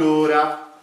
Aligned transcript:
Allora, 0.00 0.78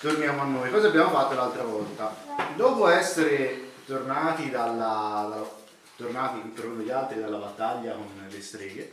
torniamo 0.00 0.40
a 0.40 0.46
noi. 0.46 0.70
Cosa 0.70 0.86
abbiamo 0.86 1.10
fatto 1.10 1.34
l'altra 1.34 1.64
volta? 1.64 2.16
Dopo 2.54 2.88
essere 2.88 3.72
tornati 3.84 4.48
dalla, 4.48 5.26
dalla 5.28 5.46
tornati 5.96 6.38
per 6.48 6.64
gli 6.78 6.88
altri 6.88 7.20
dalla 7.20 7.36
battaglia 7.36 7.92
con 7.92 8.10
le 8.26 8.40
streghe, 8.40 8.92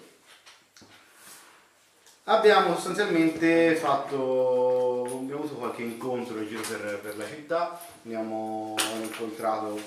abbiamo 2.25 2.73
sostanzialmente 2.73 3.75
fatto 3.75 5.05
abbiamo 5.05 5.43
avuto 5.43 5.55
qualche 5.55 5.83
incontro 5.83 6.39
in 6.39 6.47
giro 6.49 6.61
per, 6.61 6.99
per 7.01 7.15
la 7.15 7.25
città, 7.25 7.79
abbiamo 8.03 8.75
incontrato 9.01 9.79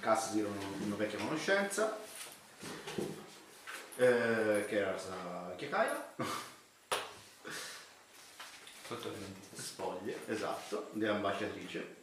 Cassir, 0.00 0.48
una 0.84 0.96
vecchia 0.96 1.20
conoscenza, 1.20 1.96
eh, 3.98 4.64
che 4.66 4.76
era 4.76 4.90
la 4.90 5.54
Chiacaia. 5.54 6.52
Spoglie, 9.54 10.18
esatto, 10.26 10.90
di 10.92 11.06
ambasciatrice. 11.06 11.94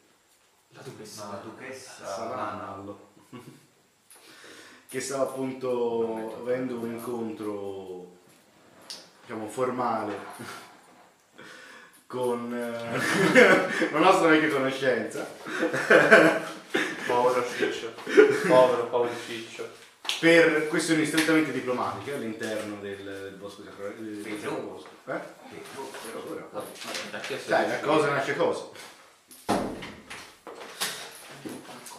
La 0.69 0.81
duchessa. 0.81 1.27
La 1.27 1.41
duchessa 1.43 2.05
Savanallo. 2.05 3.09
che 4.87 4.99
stava 4.99 5.23
appunto 5.23 6.39
avendo 6.41 6.75
un 6.79 6.91
incontro 6.93 8.17
diciamo 9.21 9.47
formale 9.47 10.17
con 12.07 12.53
eh, 12.53 13.87
la 13.91 13.99
nostra 13.99 14.27
vecchia 14.27 14.49
conoscenza 14.49 15.25
Povero 17.11 17.45
Ciccio. 17.45 17.93
Povero, 18.47 18.85
povero 18.87 19.13
Ciccio. 19.25 19.60
Per 20.21 20.67
questioni 20.67 21.03
strettamente 21.03 21.51
diplomatiche 21.51 22.13
all'interno 22.13 22.79
del, 22.79 23.03
del 23.03 23.33
bosco 23.39 23.63
sacro 23.63 23.91
del, 23.97 24.21
del 24.21 24.35
bosco. 24.35 24.89
Eh? 25.07 25.19
Dai, 27.47 27.67
da 27.67 27.79
cosa 27.79 28.11
nasce 28.11 28.35
cosa. 28.35 28.65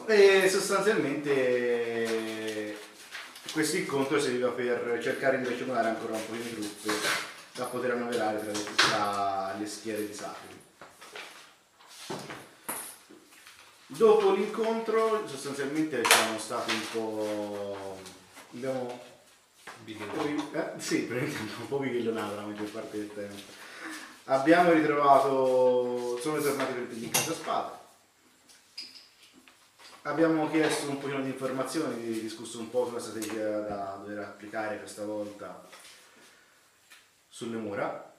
E 0.07 0.49
sostanzialmente 0.49 2.79
questo 3.51 3.79
incontro 3.79 4.21
serviva 4.21 4.51
per 4.51 5.01
cercare 5.03 5.41
di 5.41 5.49
racimolare 5.49 5.89
ancora 5.89 6.15
un 6.15 6.25
po' 6.25 6.35
di 6.35 6.49
truppe 6.49 6.93
da 7.55 7.65
poter 7.65 7.91
annoverare 7.91 8.39
tra 8.39 8.53
le, 8.53 8.65
tra 8.77 9.57
le 9.59 9.67
schiere 9.67 10.07
di 10.07 10.15
Sacri. 10.15 10.62
Dopo 13.97 14.33
l'incontro 14.33 15.27
sostanzialmente 15.29 16.03
siamo 16.03 16.39
stati 16.39 16.73
un 16.73 16.91
po'... 16.93 17.99
abbiamo 18.51 19.01
eh, 19.85 20.73
sì, 20.79 21.03
praticamente 21.03 21.61
un 21.61 21.69
po' 21.69 21.79
bighellonata 21.79 22.37
la 22.37 22.43
maggior 22.43 22.71
parte 22.71 22.97
del 22.97 23.13
tempo. 23.13 23.43
Abbiamo 24.25 24.73
ritrovato, 24.73 26.19
sono 26.21 26.41
tornati 26.41 26.73
per 26.73 26.97
in 26.97 27.11
casa 27.11 27.33
spada. 27.33 27.81
Abbiamo 30.03 30.49
chiesto 30.51 30.89
un 30.89 30.99
pochino 30.99 31.21
di 31.21 31.29
informazioni, 31.29 32.21
discusso 32.21 32.61
un 32.61 32.71
po' 32.71 32.87
sulla 32.87 32.99
strategia 32.99 33.61
da 33.61 34.01
dover 34.01 34.19
applicare 34.21 34.79
questa 34.79 35.05
volta 35.05 35.69
sulle 37.29 37.57
mura. 37.57 38.11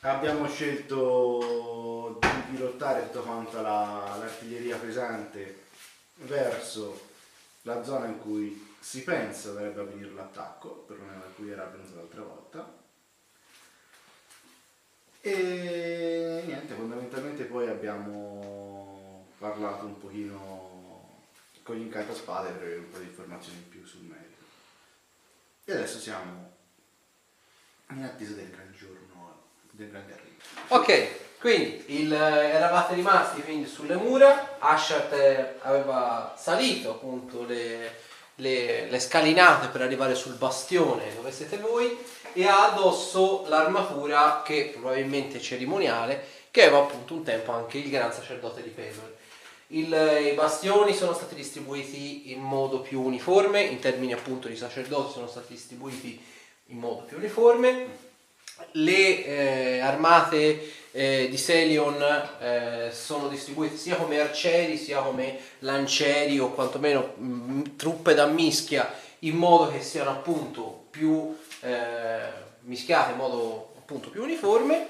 Abbiamo 0.00 0.46
scelto 0.48 2.18
di 2.44 2.56
pilottare 2.56 3.06
tutta 3.06 3.20
quanta 3.20 3.60
la- 3.60 4.16
l'artiglieria 4.18 4.76
pesante 4.76 5.62
verso 6.16 7.12
la 7.62 7.82
zona 7.82 8.06
in 8.06 8.18
cui 8.18 8.74
si 8.78 9.02
pensa 9.02 9.52
dovrebbe 9.52 9.80
avvenire 9.80 10.10
l'attacco, 10.10 10.84
perlomeno 10.86 11.20
da 11.20 11.26
cui 11.34 11.50
era 11.50 11.64
avvenuto 11.64 11.94
l'altra 11.96 12.22
volta. 12.22 12.82
E 15.20 16.42
niente, 16.44 16.74
fondamentalmente 16.74 17.44
poi 17.44 17.68
abbiamo 17.68 19.26
parlato 19.38 19.86
un 19.86 19.98
pochino 19.98 21.22
con 21.62 21.76
gli 21.76 21.82
incantaspade 21.82 22.50
per 22.50 22.62
avere 22.62 22.78
un 22.78 22.90
po' 22.90 22.98
di 22.98 23.06
informazioni 23.06 23.56
in 23.58 23.68
più 23.70 23.86
sul 23.86 24.02
merito. 24.02 24.42
E 25.64 25.72
adesso 25.72 25.98
siamo 25.98 26.52
in 27.88 28.02
attesa 28.04 28.34
del 28.34 28.50
gran 28.50 28.70
giorno, 28.76 29.13
del 29.74 29.90
grande 29.90 30.12
arrivo. 30.12 30.32
Ok, 30.68 31.38
quindi 31.40 31.84
il- 31.88 32.12
eravate 32.12 32.94
rimasti 32.94 33.42
quindi 33.42 33.68
sulle 33.68 33.96
mura, 33.96 34.56
Ashat 34.58 35.12
eh, 35.12 35.54
aveva 35.62 36.34
salito 36.38 36.90
appunto 36.90 37.44
le, 37.44 37.96
le- 38.36 38.88
le 38.88 39.00
scalinate 39.00 39.68
per 39.68 39.82
arrivare 39.82 40.14
sul 40.14 40.34
bastione 40.34 41.14
dove 41.14 41.30
siete 41.32 41.56
voi 41.58 41.96
e 42.32 42.46
ha 42.46 42.72
addosso 42.72 43.44
l'armatura 43.48 44.42
che 44.44 44.70
probabilmente 44.72 45.38
è 45.38 45.40
cerimoniale 45.40 46.24
che 46.50 46.62
aveva 46.62 46.78
appunto 46.78 47.14
un 47.14 47.24
tempo 47.24 47.52
anche 47.52 47.78
il 47.78 47.90
gran 47.90 48.12
sacerdote 48.12 48.62
di 48.62 48.70
Pelor. 48.70 49.12
Il- 49.68 50.28
I 50.30 50.34
bastioni 50.34 50.94
sono 50.94 51.12
stati 51.14 51.34
distribuiti 51.34 52.32
in 52.32 52.40
modo 52.40 52.80
più 52.80 53.02
uniforme, 53.02 53.60
in 53.62 53.80
termini 53.80 54.12
appunto 54.12 54.46
di 54.46 54.56
sacerdoti 54.56 55.12
sono 55.12 55.26
stati 55.26 55.52
distribuiti 55.54 56.22
in 56.68 56.78
modo 56.78 57.02
più 57.02 57.16
uniforme. 57.16 58.03
Le 58.72 59.24
eh, 59.24 59.80
armate 59.80 60.72
eh, 60.92 61.26
di 61.28 61.36
Selion 61.36 62.00
eh, 62.40 62.90
sono 62.92 63.28
distribuite 63.28 63.76
sia 63.76 63.96
come 63.96 64.20
arcieri 64.20 64.76
sia 64.76 65.00
come 65.00 65.38
lancieri 65.60 66.38
o 66.38 66.50
quantomeno 66.52 67.14
mh, 67.16 67.74
truppe 67.76 68.14
da 68.14 68.26
mischia 68.26 68.92
in 69.20 69.36
modo 69.36 69.70
che 69.72 69.80
siano 69.80 70.10
appunto 70.10 70.84
più 70.90 71.36
eh, 71.60 72.28
mischiate 72.60 73.10
in 73.12 73.16
modo 73.16 73.72
appunto 73.78 74.10
più 74.10 74.22
uniforme. 74.22 74.86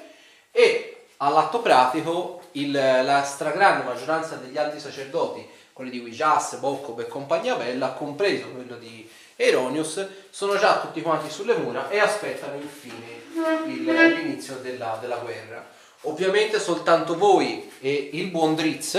E 0.51 1.07
all'atto 1.19 1.61
pratico 1.61 2.43
il- 2.53 2.71
la 2.73 3.23
stragrande 3.23 3.85
maggioranza 3.85 4.35
degli 4.37 4.59
altri 4.59 4.81
sacerdoti, 4.81 5.47
quelli 5.73 5.91
di 5.91 6.01
Wijas, 6.01 6.57
Boccob 6.57 7.01
e 7.01 7.09
compagnia 7.09 7.55
bella, 7.55 7.93
compreso 7.93 8.49
quello 8.49 8.77
di 8.77 9.09
Eronius, 9.37 10.07
sono 10.31 10.57
già 10.59 10.81
tutti 10.81 11.01
quanti 11.01 11.31
sulle 11.31 11.57
mura 11.57 11.89
e 11.89 11.99
aspettano 11.99 12.57
il- 12.57 13.23
l'inizio 13.67 14.57
della, 14.57 14.99
della 15.01 15.17
guerra. 15.17 15.67
Ovviamente 16.03 16.59
soltanto 16.61 17.17
voi 17.17 17.71
e 17.81 18.11
il 18.13 18.29
buon 18.29 18.55
Drizz, 18.55 18.99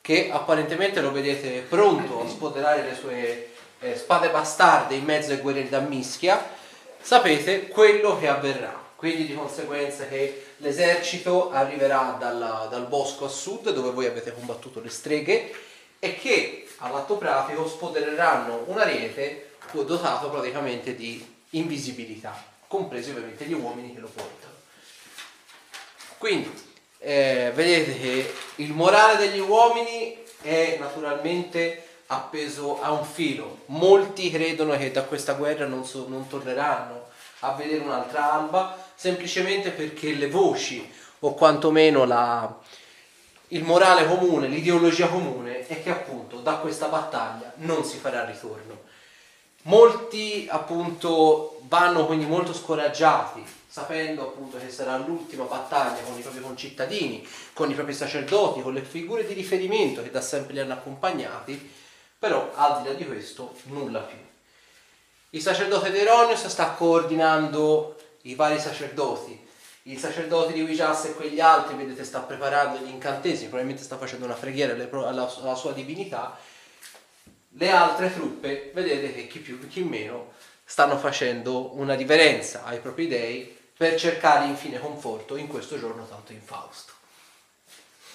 che 0.00 0.30
apparentemente 0.30 1.00
lo 1.00 1.12
vedete 1.12 1.64
pronto 1.68 2.22
a 2.22 2.28
spoderare 2.28 2.82
le 2.82 2.94
sue 2.94 3.48
eh, 3.80 3.96
spade 3.96 4.30
bastarde 4.30 4.94
in 4.94 5.04
mezzo 5.04 5.32
ai 5.32 5.38
guerrieri 5.38 5.68
da 5.68 5.80
mischia, 5.80 6.44
sapete 7.00 7.68
quello 7.68 8.18
che 8.18 8.28
avverrà. 8.28 8.80
Quindi 8.96 9.26
di 9.26 9.34
conseguenza 9.34 10.06
che 10.06 10.46
l'esercito 10.58 11.50
arriverà 11.50 12.16
dalla- 12.18 12.68
dal 12.70 12.86
bosco 12.86 13.24
a 13.24 13.28
sud 13.28 13.70
dove 13.70 13.90
voi 13.90 14.06
avete 14.06 14.32
combattuto 14.32 14.80
le 14.80 14.90
streghe 14.90 15.52
e 15.98 16.14
che 16.16 16.68
all'atto 16.78 17.16
pratico 17.16 17.66
spodereranno 17.66 18.64
un 18.66 18.78
ariete 18.78 19.50
dotato 19.72 20.28
praticamente 20.28 20.94
di 20.94 21.24
invisibilità, 21.50 22.51
compresi 22.72 23.10
ovviamente 23.10 23.44
gli 23.44 23.52
uomini 23.52 23.92
che 23.92 24.00
lo 24.00 24.08
portano. 24.08 24.54
Quindi 26.16 26.50
eh, 27.00 27.52
vedete 27.54 27.98
che 27.98 28.34
il 28.56 28.72
morale 28.72 29.18
degli 29.18 29.40
uomini 29.40 30.16
è 30.40 30.78
naturalmente 30.80 31.86
appeso 32.06 32.80
a 32.80 32.92
un 32.92 33.04
filo. 33.04 33.58
Molti 33.66 34.30
credono 34.30 34.74
che 34.78 34.90
da 34.90 35.02
questa 35.02 35.34
guerra 35.34 35.66
non, 35.66 35.84
so- 35.84 36.08
non 36.08 36.26
torneranno 36.28 37.08
a 37.40 37.52
vedere 37.52 37.82
un'altra 37.82 38.32
alba, 38.32 38.82
semplicemente 38.94 39.70
perché 39.70 40.14
le 40.14 40.28
voci, 40.28 40.90
o 41.18 41.34
quantomeno 41.34 42.04
la- 42.04 42.58
il 43.48 43.64
morale 43.64 44.06
comune, 44.06 44.48
l'ideologia 44.48 45.08
comune, 45.08 45.66
è 45.66 45.82
che 45.82 45.90
appunto 45.90 46.38
da 46.38 46.54
questa 46.54 46.86
battaglia 46.86 47.52
non 47.56 47.84
si 47.84 47.98
farà 47.98 48.24
ritorno. 48.24 48.90
Molti 49.62 50.48
appunto 50.50 51.60
vanno 51.68 52.06
quindi 52.06 52.26
molto 52.26 52.52
scoraggiati, 52.52 53.44
sapendo 53.68 54.22
appunto 54.22 54.58
che 54.58 54.70
sarà 54.70 54.96
l'ultima 54.96 55.44
battaglia 55.44 56.02
con 56.02 56.18
i 56.18 56.22
propri 56.22 56.40
concittadini, 56.40 57.26
con 57.52 57.70
i 57.70 57.74
propri 57.74 57.94
sacerdoti, 57.94 58.60
con 58.60 58.74
le 58.74 58.82
figure 58.82 59.26
di 59.26 59.34
riferimento 59.34 60.02
che 60.02 60.10
da 60.10 60.20
sempre 60.20 60.54
li 60.54 60.60
hanno 60.60 60.74
accompagnati, 60.74 61.70
però 62.18 62.50
al 62.54 62.82
di 62.82 62.88
là 62.88 62.94
di 62.94 63.06
questo 63.06 63.54
nulla 63.64 64.00
più. 64.00 64.18
Il 65.30 65.40
sacerdote 65.40 65.90
di 65.90 65.98
sta 66.48 66.72
coordinando 66.72 67.96
i 68.22 68.34
vari 68.34 68.60
sacerdoti. 68.60 69.48
Il 69.84 69.98
sacerdote 69.98 70.52
di 70.52 70.62
Wijas 70.62 71.06
e 71.06 71.14
quegli 71.14 71.40
altri, 71.40 71.74
vedete, 71.74 72.04
sta 72.04 72.20
preparando 72.20 72.84
gli 72.84 72.90
incantesimi, 72.90 73.48
probabilmente 73.48 73.82
sta 73.82 73.96
facendo 73.96 74.26
una 74.26 74.34
preghiera 74.34 74.74
alla 75.06 75.54
sua 75.56 75.72
divinità. 75.72 76.36
Le 77.54 77.70
altre 77.70 78.12
truppe, 78.12 78.70
vedete 78.74 79.12
che 79.14 79.26
chi 79.28 79.38
più 79.40 79.66
chi 79.68 79.82
meno 79.82 80.32
stanno 80.64 80.96
facendo 80.96 81.76
una 81.76 81.94
riverenza 81.94 82.64
ai 82.64 82.78
propri 82.80 83.06
dei 83.08 83.56
per 83.76 83.98
cercare 83.98 84.46
infine 84.46 84.78
conforto 84.78 85.36
in 85.36 85.48
questo 85.48 85.78
giorno 85.78 86.06
tanto 86.06 86.32
infausto. 86.32 86.92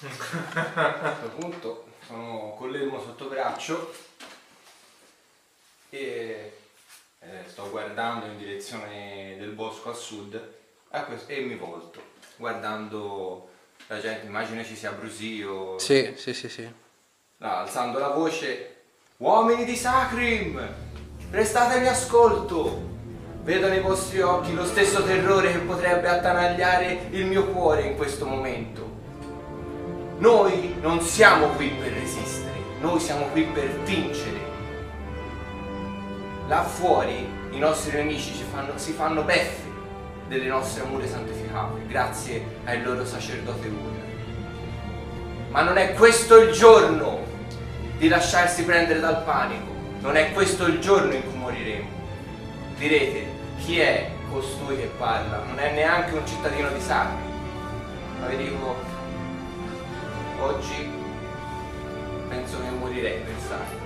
A 0.00 0.92
questo 1.18 1.28
punto 1.36 1.86
sono 2.06 2.54
con 2.56 2.70
l'elmo 2.70 3.00
sotto 3.00 3.26
braccio 3.26 3.92
e 5.90 6.52
eh, 7.20 7.44
sto 7.48 7.70
guardando 7.70 8.26
in 8.26 8.38
direzione 8.38 9.36
del 9.38 9.50
bosco 9.50 9.90
a 9.90 9.94
sud 9.94 10.56
questo- 11.06 11.32
e 11.32 11.40
mi 11.40 11.56
volto, 11.56 12.00
guardando 12.36 13.50
la 13.88 14.00
gente, 14.00 14.26
immagino 14.26 14.64
ci 14.64 14.76
sia 14.76 14.92
brusio, 14.92 15.78
Sì, 15.78 16.14
sì, 16.16 16.32
sì, 16.34 16.48
sì. 16.48 16.72
No, 17.38 17.50
alzando 17.50 17.98
la 17.98 18.08
voce, 18.08 18.77
uomini 19.20 19.64
di 19.64 19.74
Sacrim, 19.74 20.60
prestatemi 21.28 21.88
ascolto. 21.88 22.86
Vedo 23.42 23.66
nei 23.66 23.80
vostri 23.80 24.20
occhi 24.20 24.54
lo 24.54 24.64
stesso 24.64 25.02
terrore 25.02 25.50
che 25.50 25.58
potrebbe 25.58 26.06
attanagliare 26.06 27.08
il 27.10 27.26
mio 27.26 27.46
cuore 27.46 27.82
in 27.82 27.96
questo 27.96 28.26
momento. 28.26 28.88
Noi 30.18 30.76
non 30.80 31.00
siamo 31.00 31.48
qui 31.48 31.68
per 31.70 31.94
resistere, 31.94 32.60
noi 32.80 33.00
siamo 33.00 33.24
qui 33.32 33.42
per 33.42 33.68
vincere. 33.82 34.38
Là 36.46 36.62
fuori 36.62 37.28
i 37.50 37.58
nostri 37.58 37.96
nemici 37.96 38.32
ci 38.36 38.44
fanno- 38.44 38.78
si 38.78 38.92
fanno 38.92 39.22
beffe 39.22 39.68
delle 40.28 40.46
nostre 40.46 40.84
mura 40.84 41.08
santificate, 41.08 41.86
grazie 41.88 42.60
ai 42.66 42.84
loro 42.84 43.04
sacerdote 43.04 43.66
Ur. 43.66 43.96
Ma 45.50 45.62
non 45.62 45.76
è 45.76 45.94
questo 45.94 46.36
il 46.36 46.52
giorno 46.52 47.17
di 47.98 48.08
lasciarsi 48.08 48.64
prendere 48.64 49.00
dal 49.00 49.22
panico. 49.24 49.76
Non 50.00 50.16
è 50.16 50.32
questo 50.32 50.66
il 50.66 50.78
giorno 50.78 51.12
in 51.12 51.22
cui 51.22 51.36
moriremo. 51.36 51.88
Direte, 52.78 53.26
chi 53.58 53.80
è 53.80 54.10
costui 54.30 54.76
che 54.76 54.90
parla? 54.96 55.42
Non 55.46 55.58
è 55.58 55.72
neanche 55.72 56.14
un 56.14 56.24
cittadino 56.26 56.68
di 56.68 56.80
Sacri. 56.80 57.26
Ma 58.20 58.26
vi 58.28 58.36
dico, 58.36 58.76
oggi 60.40 60.90
penso 62.28 62.60
che 62.62 62.70
morirei 62.70 63.18
per 63.18 63.34
Sacri. 63.48 63.76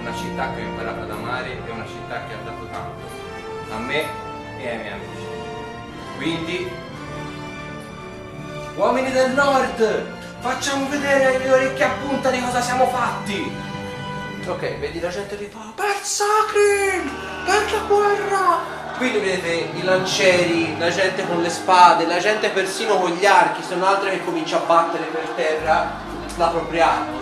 Una 0.00 0.14
città 0.14 0.54
che 0.54 0.62
ho 0.62 0.64
imparato 0.64 1.02
ad 1.02 1.10
amare 1.10 1.50
e 1.50 1.70
una 1.70 1.86
città 1.86 2.24
che 2.26 2.32
ha 2.32 2.38
dato 2.44 2.66
tanto. 2.72 3.74
A 3.74 3.78
me 3.78 4.00
e 4.58 4.68
ai 4.68 4.78
miei 4.78 4.92
amici. 4.92 5.26
Quindi, 6.16 6.70
uomini 8.76 9.10
del 9.12 9.32
nord, 9.32 10.17
facciamo 10.40 10.88
vedere 10.88 11.26
ai 11.26 11.38
miei 11.38 11.50
orecchi 11.50 11.82
a 11.82 11.90
punta 12.00 12.30
di 12.30 12.40
cosa 12.40 12.60
siamo 12.60 12.86
fatti. 12.88 13.66
Ok, 14.46 14.78
vedi 14.78 15.00
la 15.00 15.10
gente 15.10 15.36
che 15.36 15.50
fa 15.52 15.72
per 15.74 15.96
Sacrin, 16.00 17.10
per 17.44 17.72
la 17.72 17.78
guerra. 17.86 18.76
Quindi 18.96 19.18
vedete 19.18 19.76
i 19.76 19.82
lancieri, 19.82 20.78
la 20.78 20.90
gente 20.90 21.26
con 21.26 21.42
le 21.42 21.50
spade, 21.50 22.06
la 22.06 22.18
gente 22.18 22.48
persino 22.48 22.96
con 22.96 23.10
gli 23.10 23.26
archi, 23.26 23.62
se 23.62 23.74
non 23.74 23.86
altro 23.86 24.08
che 24.08 24.24
comincia 24.24 24.56
a 24.56 24.60
battere 24.60 25.04
per 25.04 25.28
terra 25.36 25.90
la 26.36 26.46
propria 26.46 26.90
arma. 26.90 27.18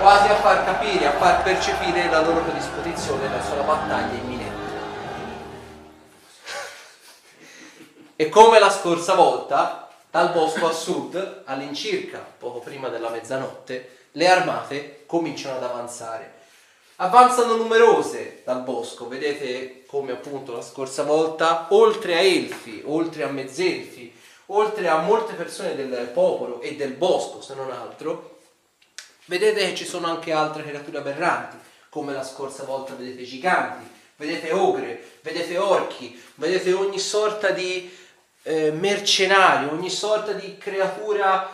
Quasi 0.00 0.28
a 0.28 0.34
far 0.34 0.64
capire, 0.64 1.06
a 1.06 1.12
far 1.12 1.42
percepire 1.42 2.10
la 2.10 2.20
loro 2.20 2.40
predisposizione 2.40 3.28
verso 3.28 3.54
la 3.54 3.62
battaglia 3.62 4.12
imminente. 4.12 4.52
E 8.16 8.28
come 8.28 8.58
la 8.58 8.70
scorsa 8.70 9.14
volta, 9.14 9.83
dal 10.14 10.30
bosco 10.30 10.68
a 10.68 10.72
sud, 10.72 11.42
all'incirca 11.44 12.18
poco 12.38 12.60
prima 12.60 12.88
della 12.88 13.10
mezzanotte, 13.10 14.02
le 14.12 14.28
armate 14.28 15.02
cominciano 15.06 15.56
ad 15.56 15.64
avanzare. 15.64 16.34
Avanzano 16.96 17.56
numerose 17.56 18.42
dal 18.44 18.62
bosco, 18.62 19.08
vedete 19.08 19.82
come 19.86 20.12
appunto 20.12 20.52
la 20.52 20.62
scorsa 20.62 21.02
volta, 21.02 21.66
oltre 21.70 22.14
a 22.14 22.20
elfi, 22.20 22.80
oltre 22.84 23.24
a 23.24 23.28
mezzelfi, 23.28 24.14
oltre 24.46 24.86
a 24.86 24.98
molte 24.98 25.32
persone 25.32 25.74
del 25.74 26.08
popolo 26.14 26.60
e 26.60 26.76
del 26.76 26.92
bosco, 26.92 27.40
se 27.40 27.56
non 27.56 27.72
altro, 27.72 28.38
vedete 29.24 29.66
che 29.66 29.74
ci 29.74 29.84
sono 29.84 30.06
anche 30.06 30.30
altre 30.30 30.62
creature 30.62 30.98
aberranti, 30.98 31.56
come 31.88 32.12
la 32.12 32.22
scorsa 32.22 32.62
volta 32.62 32.94
vedete 32.94 33.24
giganti, 33.24 33.84
vedete 34.14 34.52
ogre, 34.52 35.02
vedete 35.22 35.58
orchi, 35.58 36.22
vedete 36.36 36.72
ogni 36.72 37.00
sorta 37.00 37.50
di 37.50 38.02
eh, 38.44 38.70
mercenario, 38.70 39.72
ogni 39.72 39.90
sorta 39.90 40.32
di 40.32 40.56
creatura, 40.56 41.50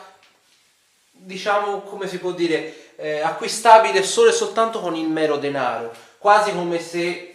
diciamo 1.10 1.81
come 1.81 2.06
si 2.06 2.19
può 2.19 2.32
dire, 2.32 2.94
eh, 2.96 3.20
acquistabile 3.20 4.02
solo 4.02 4.28
e 4.28 4.32
soltanto 4.32 4.81
con 4.81 4.94
il 4.94 5.08
mero 5.08 5.37
denaro, 5.37 5.92
quasi 6.19 6.52
come 6.52 6.81
se 6.81 7.31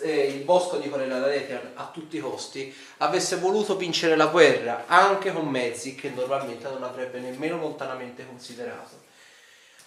eh, 0.00 0.26
il 0.26 0.42
bosco 0.42 0.76
di 0.76 0.90
Corella 0.90 1.20
d'Aletria 1.20 1.72
a 1.74 1.88
tutti 1.92 2.16
i 2.16 2.20
costi 2.20 2.74
avesse 2.98 3.36
voluto 3.36 3.76
vincere 3.76 4.16
la 4.16 4.26
guerra 4.26 4.84
anche 4.86 5.32
con 5.32 5.46
mezzi 5.46 5.94
che 5.94 6.10
normalmente 6.10 6.68
non 6.68 6.82
avrebbe 6.82 7.20
nemmeno 7.20 7.58
lontanamente 7.58 8.26
considerato. 8.26 9.04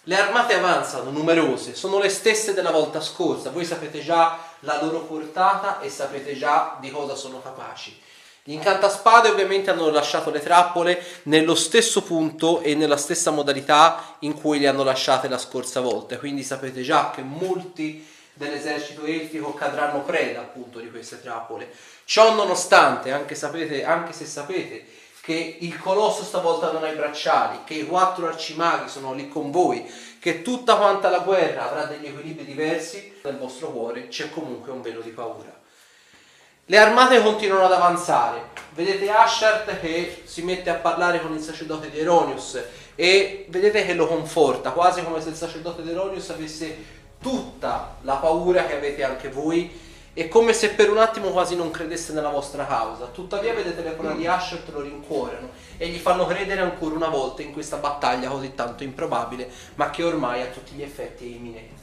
Le 0.04 0.16
armate 0.16 0.54
avanzano 0.54 1.10
numerose, 1.10 1.74
sono 1.74 1.98
le 1.98 2.08
stesse 2.08 2.54
della 2.54 2.70
volta 2.70 3.02
scorsa, 3.02 3.50
voi 3.50 3.66
sapete 3.66 4.00
già 4.00 4.38
la 4.60 4.82
loro 4.82 5.00
portata 5.00 5.78
e 5.80 5.90
sapete 5.90 6.34
già 6.34 6.78
di 6.80 6.90
cosa 6.90 7.14
sono 7.14 7.42
capaci. 7.42 8.08
Gli 8.50 8.54
incantaspade 8.54 9.28
ovviamente 9.28 9.70
hanno 9.70 9.90
lasciato 9.90 10.32
le 10.32 10.40
trappole 10.40 11.00
nello 11.24 11.54
stesso 11.54 12.02
punto 12.02 12.62
e 12.62 12.74
nella 12.74 12.96
stessa 12.96 13.30
modalità 13.30 14.16
in 14.20 14.34
cui 14.34 14.58
le 14.58 14.66
hanno 14.66 14.82
lasciate 14.82 15.28
la 15.28 15.38
scorsa 15.38 15.78
volta, 15.78 16.18
quindi 16.18 16.42
sapete 16.42 16.82
già 16.82 17.12
che 17.14 17.22
molti 17.22 18.04
dell'esercito 18.32 19.04
elfico 19.04 19.54
cadranno 19.54 20.02
preda 20.02 20.40
appunto 20.40 20.80
di 20.80 20.90
queste 20.90 21.22
trappole. 21.22 21.72
Ciò 22.04 22.34
nonostante, 22.34 23.12
anche, 23.12 23.36
sapete, 23.36 23.84
anche 23.84 24.12
se 24.12 24.24
sapete 24.24 24.84
che 25.20 25.58
il 25.60 25.78
colosso 25.78 26.24
stavolta 26.24 26.72
non 26.72 26.82
ha 26.82 26.88
i 26.88 26.96
bracciali, 26.96 27.60
che 27.64 27.74
i 27.74 27.86
quattro 27.86 28.26
arcimaghi 28.26 28.88
sono 28.88 29.12
lì 29.12 29.28
con 29.28 29.52
voi, 29.52 29.88
che 30.18 30.42
tutta 30.42 30.74
quanta 30.74 31.08
la 31.08 31.20
guerra 31.20 31.70
avrà 31.70 31.84
degli 31.84 32.06
equilibri 32.06 32.44
diversi, 32.44 33.20
nel 33.22 33.38
vostro 33.38 33.70
cuore 33.70 34.08
c'è 34.08 34.28
comunque 34.28 34.72
un 34.72 34.82
velo 34.82 35.02
di 35.02 35.10
paura. 35.10 35.59
Le 36.70 36.78
armate 36.78 37.20
continuano 37.20 37.64
ad 37.64 37.72
avanzare. 37.72 38.50
Vedete 38.74 39.10
Ashart 39.10 39.80
che 39.80 40.22
si 40.24 40.42
mette 40.42 40.70
a 40.70 40.74
parlare 40.74 41.20
con 41.20 41.34
il 41.34 41.40
sacerdote 41.40 41.90
di 41.90 41.98
Eronius 41.98 42.62
e 42.94 43.46
vedete 43.48 43.84
che 43.84 43.94
lo 43.94 44.06
conforta, 44.06 44.70
quasi 44.70 45.02
come 45.02 45.20
se 45.20 45.30
il 45.30 45.34
sacerdote 45.34 45.82
di 45.82 45.90
Eronius 45.90 46.30
avesse 46.30 46.76
tutta 47.20 47.96
la 48.02 48.14
paura 48.14 48.66
che 48.66 48.76
avete 48.76 49.02
anche 49.02 49.30
voi 49.30 49.68
e 50.14 50.28
come 50.28 50.52
se 50.52 50.70
per 50.70 50.90
un 50.90 50.98
attimo 50.98 51.30
quasi 51.30 51.56
non 51.56 51.72
credesse 51.72 52.12
nella 52.12 52.30
vostra 52.30 52.64
causa. 52.64 53.06
Tuttavia 53.06 53.52
vedete 53.52 53.82
le 53.82 53.90
parole 53.90 54.14
di 54.14 54.28
Ashert 54.28 54.68
lo 54.70 54.82
rincuorano 54.82 55.48
e 55.76 55.88
gli 55.88 55.98
fanno 55.98 56.24
credere 56.24 56.60
ancora 56.60 56.94
una 56.94 57.08
volta 57.08 57.42
in 57.42 57.52
questa 57.52 57.78
battaglia 57.78 58.28
così 58.28 58.54
tanto 58.54 58.84
improbabile, 58.84 59.50
ma 59.74 59.90
che 59.90 60.04
ormai 60.04 60.42
a 60.42 60.46
tutti 60.46 60.74
gli 60.74 60.82
effetti 60.82 61.24
è 61.24 61.34
imminente. 61.34 61.79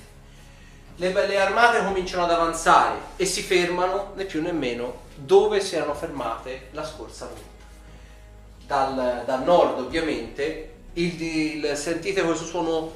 Le, 0.99 1.11
le 1.27 1.39
armate 1.39 1.83
cominciano 1.83 2.23
ad 2.23 2.31
avanzare 2.31 2.97
e 3.17 3.25
si 3.25 3.43
fermano 3.43 4.13
né 4.15 4.25
più 4.25 4.41
né 4.41 4.51
meno 4.51 5.05
dove 5.15 5.61
si 5.61 5.75
erano 5.75 5.93
fermate 5.93 6.69
la 6.71 6.83
scorsa 6.85 7.25
volta. 7.27 7.55
Dal, 8.65 9.23
dal 9.25 9.43
nord 9.43 9.79
ovviamente 9.79 10.73
il, 10.93 11.21
il- 11.21 11.77
sentite 11.77 12.23
questo 12.23 12.45
suono 12.45 12.91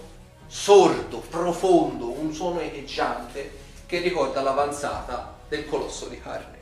sordo, 0.47 1.19
profondo, 1.19 2.09
un 2.11 2.33
suono 2.33 2.59
echeggiante 2.59 3.59
che 3.85 3.99
ricorda 3.99 4.41
l'avanzata 4.41 5.35
del 5.47 5.67
colosso 5.67 6.07
di 6.07 6.19
carne. 6.19 6.57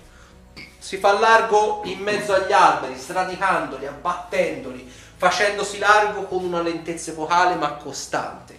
Si 0.78 0.98
fa 0.98 1.18
largo 1.18 1.82
in 1.86 2.00
mezzo 2.00 2.34
agli 2.34 2.52
alberi, 2.52 2.96
sradicandoli, 2.96 3.88
abbattendoli, 3.88 4.92
facendosi 5.16 5.80
largo 5.80 6.24
con 6.24 6.44
una 6.44 6.62
lentezza 6.62 7.12
epocale 7.12 7.56
ma 7.56 7.74
costante 7.74 8.58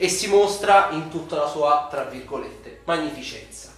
e 0.00 0.08
si 0.08 0.28
mostra 0.28 0.90
in 0.92 1.08
tutta 1.08 1.34
la 1.34 1.48
sua, 1.48 1.88
tra 1.90 2.04
virgolette, 2.04 2.82
magnificenza. 2.84 3.74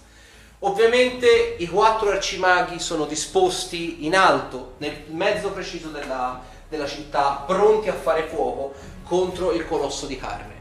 Ovviamente 0.59 1.55
i 1.57 1.67
quattro 1.67 2.11
arcimaghi 2.11 2.77
sono 2.79 3.05
disposti 3.05 4.05
in 4.05 4.15
alto, 4.15 4.75
nel 4.77 5.05
mezzo 5.07 5.49
preciso 5.49 5.87
della, 5.87 6.39
della 6.69 6.85
città, 6.85 7.43
pronti 7.47 7.89
a 7.89 7.95
fare 7.95 8.27
fuoco 8.27 8.71
contro 9.03 9.51
il 9.51 9.67
colosso 9.67 10.05
di 10.05 10.15
carne. 10.15 10.59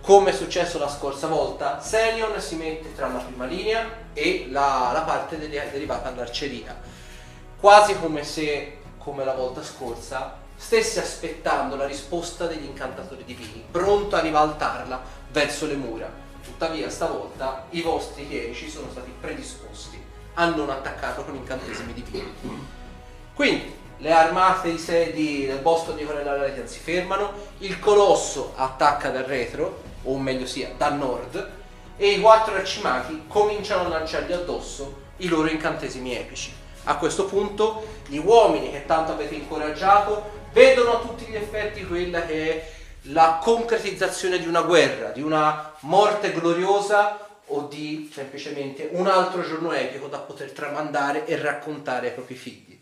Come 0.00 0.30
è 0.30 0.34
successo 0.34 0.80
la 0.80 0.88
scorsa 0.88 1.28
volta, 1.28 1.80
Senion 1.80 2.38
si 2.40 2.56
mette 2.56 2.92
tra 2.96 3.06
la 3.06 3.20
prima 3.20 3.44
linea 3.44 3.88
e 4.12 4.48
la, 4.50 4.90
la 4.92 5.02
parte 5.02 5.38
deri- 5.38 5.70
derivata 5.70 6.10
dall'arceria, 6.10 6.76
quasi 7.60 7.96
come 8.00 8.24
se, 8.24 8.78
come 8.98 9.24
la 9.24 9.34
volta 9.34 9.62
scorsa, 9.62 10.42
stesse 10.64 10.98
aspettando 10.98 11.76
la 11.76 11.84
risposta 11.84 12.46
degli 12.46 12.64
incantatori 12.64 13.22
divini, 13.26 13.62
pronto 13.70 14.16
a 14.16 14.20
ribaltarla 14.20 15.02
verso 15.30 15.66
le 15.66 15.74
mura. 15.74 16.10
Tuttavia, 16.42 16.88
stavolta 16.88 17.66
i 17.70 17.82
vostri 17.82 18.26
chierici 18.26 18.70
sono 18.70 18.88
stati 18.90 19.12
predisposti 19.20 20.02
a 20.32 20.46
non 20.46 20.70
attaccarlo 20.70 21.22
con 21.22 21.34
incantesimi 21.34 21.92
divini. 21.92 22.34
Quindi, 23.34 23.74
le 23.98 24.10
armate 24.10 24.70
di 24.70 24.78
sedi 24.78 25.44
del 25.44 25.58
bosco 25.58 25.92
di 25.92 26.02
Corella 26.02 26.34
Retian 26.38 26.66
si 26.66 26.78
fermano, 26.78 27.32
il 27.58 27.78
colosso 27.78 28.54
attacca 28.56 29.10
dal 29.10 29.24
retro, 29.24 29.82
o 30.04 30.16
meglio 30.16 30.46
sia, 30.46 30.70
dal 30.78 30.96
nord, 30.96 31.50
e 31.98 32.08
i 32.08 32.20
quattro 32.22 32.54
arcimaghi 32.54 33.24
cominciano 33.28 33.84
a 33.84 33.88
lanciargli 33.88 34.32
addosso 34.32 35.02
i 35.18 35.28
loro 35.28 35.50
incantesimi 35.50 36.16
epici. 36.16 36.54
A 36.84 36.96
questo 36.96 37.26
punto 37.26 37.86
gli 38.06 38.16
uomini 38.16 38.70
che 38.70 38.86
tanto 38.86 39.12
avete 39.12 39.34
incoraggiato 39.34 40.42
vedono 40.54 40.92
a 40.92 41.00
tutti 41.00 41.24
gli 41.24 41.34
effetti 41.34 41.84
quella 41.84 42.24
che 42.24 42.50
è 42.50 42.72
la 43.08 43.40
concretizzazione 43.42 44.38
di 44.38 44.46
una 44.46 44.62
guerra, 44.62 45.10
di 45.10 45.20
una 45.20 45.74
morte 45.80 46.32
gloriosa 46.32 47.18
o 47.46 47.62
di 47.62 48.10
semplicemente 48.14 48.88
un 48.92 49.08
altro 49.08 49.42
giorno 49.42 49.72
epico 49.72 50.06
da 50.06 50.18
poter 50.18 50.52
tramandare 50.52 51.26
e 51.26 51.36
raccontare 51.36 52.06
ai 52.06 52.12
propri 52.14 52.36
figli. 52.36 52.80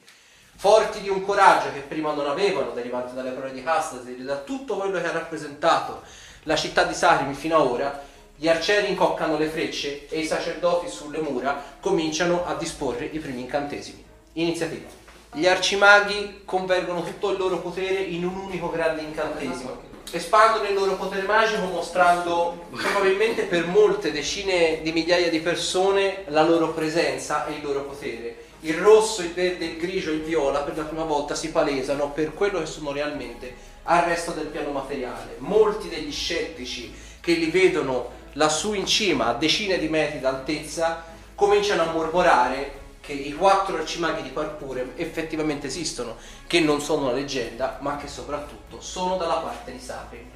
Forti 0.55 1.00
di 1.00 1.09
un 1.09 1.25
coraggio 1.25 1.73
che 1.73 1.81
prima 1.81 2.12
non 2.12 2.29
avevano, 2.29 2.71
derivante 2.71 3.14
dalle 3.14 3.31
parole 3.31 3.52
di 3.52 3.64
Castasir 3.64 4.21
e 4.21 4.23
da 4.23 4.37
tutto 4.37 4.76
quello 4.76 5.00
che 5.00 5.09
ha 5.09 5.12
rappresentato 5.12 6.02
la 6.45 6.55
città 6.55 6.85
di 6.85 6.95
Sarim 6.95 7.33
fino 7.35 7.57
ad 7.57 7.67
ora, 7.67 8.02
gli 8.37 8.49
arcieri 8.49 8.91
incoccano 8.91 9.38
le 9.38 9.49
frecce 9.49 10.09
e 10.09 10.21
i 10.21 10.26
sacerdoti 10.26 10.88
sulle 10.88 11.21
mura 11.21 11.61
cominciano 11.81 12.45
a 12.45 12.55
disporre 12.55 13.07
i 13.07 13.19
primi 13.19 13.41
incantesimi. 13.41 14.05
Iniziativa. 14.35 15.01
Gli 15.35 15.47
arcimaghi 15.47 16.43
convergono 16.45 17.03
tutto 17.03 17.31
il 17.31 17.39
loro 17.39 17.61
potere 17.61 18.01
in 18.01 18.23
un 18.27 18.37
unico 18.37 18.69
grande 18.69 19.01
incantesimo. 19.01 19.81
Espandono 20.11 20.69
il 20.69 20.75
loro 20.75 20.97
potere 20.97 21.23
magico 21.23 21.65
mostrando 21.69 22.67
probabilmente 22.71 23.45
per 23.45 23.67
molte 23.67 24.12
decine 24.12 24.83
di 24.83 24.93
migliaia 24.93 25.31
di 25.31 25.41
persone 25.41 26.25
la 26.27 26.43
loro 26.43 26.75
presenza 26.75 27.47
e 27.47 27.53
il 27.53 27.62
loro 27.62 27.85
potere. 27.85 28.45
Il 28.61 28.77
rosso, 28.77 29.23
il 29.23 29.33
verde, 29.33 29.65
il 29.65 29.79
grigio 29.79 30.11
e 30.11 30.17
il 30.17 30.23
viola 30.23 30.61
per 30.61 30.77
la 30.77 30.85
prima 30.85 31.05
volta 31.05 31.35
si 31.35 31.51
palesano 31.51 32.11
per 32.11 32.35
quello 32.35 32.59
che 32.59 32.67
sono 32.67 32.93
realmente 32.93 33.55
al 33.85 34.03
resto 34.03 34.33
del 34.33 34.49
piano 34.49 34.71
materiale. 34.71 35.37
Molti 35.39 35.89
degli 35.89 36.12
scettici 36.12 36.95
che 37.21 37.33
li 37.33 37.51
vedono 37.51 38.11
lassù 38.35 38.75
in 38.75 38.85
cima 38.85 39.29
a 39.29 39.35
decine 39.35 39.79
di 39.79 39.89
metri 39.89 40.21
d'altezza 40.21 41.05
cominciano 41.35 41.85
a 41.85 41.93
mormorare 41.93 42.81
che 43.02 43.12
i 43.12 43.35
quattro 43.35 43.76
arcimaghi 43.76 44.23
di 44.23 44.28
Parpure 44.28 44.92
effettivamente 44.94 45.66
esistono, 45.66 46.16
che 46.47 46.61
non 46.61 46.80
sono 46.80 47.02
una 47.02 47.12
leggenda, 47.12 47.78
ma 47.80 47.97
che 47.97 48.06
soprattutto 48.06 48.80
sono 48.80 49.16
dalla 49.16 49.38
parte 49.38 49.73
di 49.73 49.80
Sapien. 49.80 50.30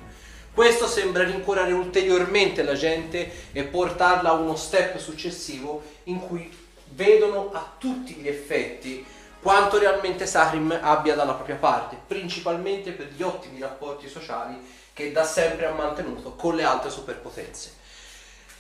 Questo 0.53 0.89
sembra 0.89 1.23
rincuorare 1.23 1.71
ulteriormente 1.73 2.65
la 2.65 2.75
gente 2.75 3.31
e 3.53 3.63
portarla 3.63 4.31
a 4.31 4.33
uno 4.33 4.57
step 4.57 4.99
successivo 4.99 5.83
in 6.05 6.19
cui 6.19 6.53
vedono 6.89 7.51
a 7.53 7.75
tutti 7.79 8.15
gli 8.15 8.27
effetti 8.27 9.07
quanto 9.41 9.79
realmente 9.79 10.27
Sarim 10.27 10.77
abbia 10.83 11.15
dalla 11.15 11.35
propria 11.35 11.55
parte, 11.55 11.97
principalmente 12.05 12.91
per 12.91 13.13
gli 13.15 13.23
ottimi 13.23 13.61
rapporti 13.61 14.09
sociali 14.09 14.59
che 14.93 15.13
da 15.13 15.23
sempre 15.23 15.67
ha 15.67 15.73
mantenuto 15.73 16.33
con 16.33 16.57
le 16.57 16.65
altre 16.65 16.91
superpotenze 16.91 17.76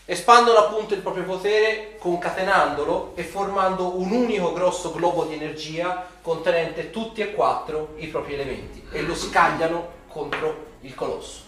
espandono 0.07 0.59
appunto 0.59 0.95
il 0.95 1.01
proprio 1.01 1.25
potere 1.25 1.97
concatenandolo 1.99 3.13
e 3.17 3.25
formando 3.25 3.99
un 3.99 4.13
unico 4.13 4.53
grosso 4.53 4.93
globo 4.93 5.25
di 5.25 5.35
energia 5.35 6.07
contenente 6.23 6.91
tutti 6.91 7.21
e 7.21 7.35
quattro 7.35 7.95
i 7.97 8.07
propri 8.07 8.35
elementi 8.35 8.87
e 8.93 9.03
lo 9.03 9.17
scagliano 9.17 10.05
contro 10.09 10.75
il 10.81 10.95
colosso. 10.95 11.45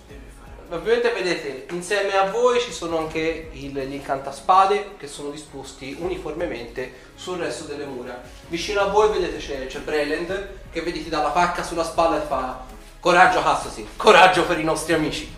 Ovviamente 0.70 1.12
vedete, 1.12 1.66
insieme 1.70 2.14
a 2.18 2.28
voi 2.30 2.60
ci 2.60 2.72
sono 2.72 2.98
anche 2.98 3.48
il, 3.52 3.72
gli 3.72 3.94
incantaspade 3.94 4.96
che 4.98 5.06
sono 5.06 5.30
disposti 5.30 5.96
uniformemente 5.98 6.92
sul 7.14 7.38
resto 7.38 7.64
delle 7.64 7.86
mura. 7.86 8.20
Vicino 8.48 8.82
a 8.82 8.88
voi 8.88 9.08
vedete 9.08 9.38
c'è, 9.38 9.66
c'è 9.66 9.78
Breland 9.78 10.48
che 10.70 10.82
vedi 10.82 11.02
ti 11.02 11.08
dà 11.08 11.22
la 11.22 11.30
pacca 11.30 11.62
sulla 11.62 11.84
spalla 11.84 12.22
e 12.22 12.26
fa 12.26 12.66
coraggio 13.00 13.42
Hassasi, 13.42 13.86
coraggio 13.96 14.44
per 14.44 14.58
i 14.58 14.64
nostri 14.64 14.92
amici. 14.92 15.37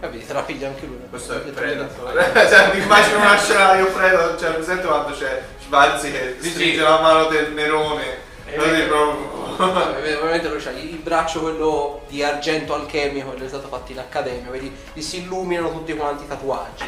Capito, 0.00 0.26
te 0.26 0.32
la 0.32 0.42
piglia 0.42 0.68
anche 0.68 0.86
lui. 0.86 0.98
Questo 1.10 1.34
è 1.34 1.38
Predator. 1.40 2.12
cioè, 2.32 2.74
mi 2.74 2.82
immagino 2.82 3.18
una 3.18 3.36
scena 3.36 3.76
io 3.76 3.86
Predator, 3.92 4.38
cioè 4.38 4.52
presente 4.52 4.86
quando 4.86 5.14
c'è 5.14 5.42
Schwarzi 5.62 6.10
che 6.10 6.36
stringe 6.38 6.76
sì. 6.76 6.76
la 6.76 7.00
mano 7.00 7.26
del 7.26 7.52
Nerone. 7.52 8.28
Eh, 8.46 8.56
Così 8.56 8.82
proprio. 8.82 9.38
Ovviamente 9.60 10.48
lui 10.48 10.58
c'ha 10.58 10.70
il 10.70 10.96
braccio 10.96 11.40
quello 11.40 12.00
di 12.08 12.22
argento 12.22 12.72
alchemico, 12.72 13.28
quello 13.28 13.44
è 13.44 13.48
stato 13.48 13.68
fatto 13.68 13.92
in 13.92 13.98
accademia, 13.98 14.50
vedi, 14.50 14.74
gli 14.94 15.02
si 15.02 15.18
illuminano 15.18 15.70
tutti 15.70 15.94
quanti 15.94 16.24
i 16.24 16.28
tatuaggi. 16.28 16.84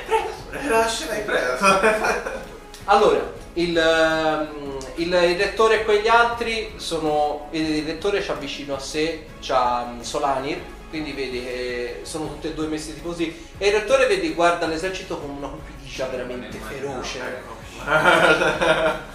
È 0.51 0.69
la 0.69 0.89
scena 0.89 1.15
di 1.15 1.21
Predator. 1.21 2.41
Allora, 2.87 3.21
il, 3.55 3.79
ehm, 3.79 4.79
il, 4.97 5.13
il 5.13 5.39
rettore 5.39 5.81
e 5.81 5.85
quegli 5.85 6.09
altri 6.09 6.73
sono. 6.77 7.47
Il 7.51 7.85
rettore 7.85 8.21
c'ha 8.21 8.35
vicino 8.35 8.75
a 8.75 8.81
sé, 8.81 9.27
c'ha 9.41 9.87
mm, 9.87 10.01
Solanir, 10.01 10.59
quindi 10.93 11.13
vedi 11.13 11.43
che 11.43 12.01
sono 12.03 12.27
tutti 12.27 12.49
e 12.49 12.53
due 12.53 12.67
messi 12.67 13.01
così. 13.01 13.49
E 13.57 13.69
il 13.69 13.73
rettore 13.73 14.07
vedi, 14.07 14.35
guarda 14.35 14.67
l'esercito 14.67 15.19
con 15.19 15.31
una 15.31 15.49
cupidigia 15.49 16.07
veramente 16.09 16.59
feroce. 16.59 17.43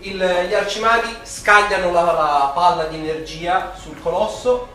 Il- 0.00 0.44
gli 0.46 0.52
arcimaghi 0.52 1.16
scagliano 1.22 1.90
la, 1.90 2.02
la 2.02 2.52
palla 2.54 2.84
di 2.84 2.96
energia 2.96 3.74
sul 3.74 3.98
colosso. 4.02 4.74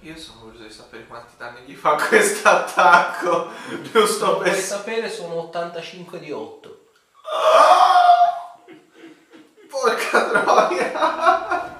Io 0.00 0.16
sono 0.16 0.38
curioso 0.40 0.64
di 0.64 0.72
sapere 0.72 1.06
quanti 1.06 1.34
danni 1.36 1.60
gli 1.66 1.74
fa 1.74 1.96
questo 2.08 2.48
attacco. 2.48 3.50
Giusto 3.92 4.38
per 4.38 4.54
sapere 4.54 5.10
sono 5.10 5.34
85 5.34 6.18
di 6.18 6.32
8. 6.32 6.80
Porca 9.68 10.30
troia! 10.30 11.75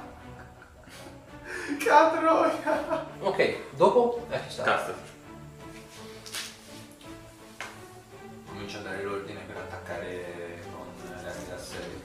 Che 1.79 1.85
troia! 1.85 3.07
Ok, 3.21 3.57
dopo? 3.71 4.27
Eh, 4.31 4.39
ci 4.47 4.51
sta. 4.51 4.63
Cazzo. 4.63 4.95
Comincia 8.49 8.79
a 8.79 8.83
dare 8.83 9.03
l'ordine 9.03 9.41
per 9.47 9.57
attaccare 9.57 10.63
con 10.73 10.87
da 11.23 11.59
serie. 11.59 12.05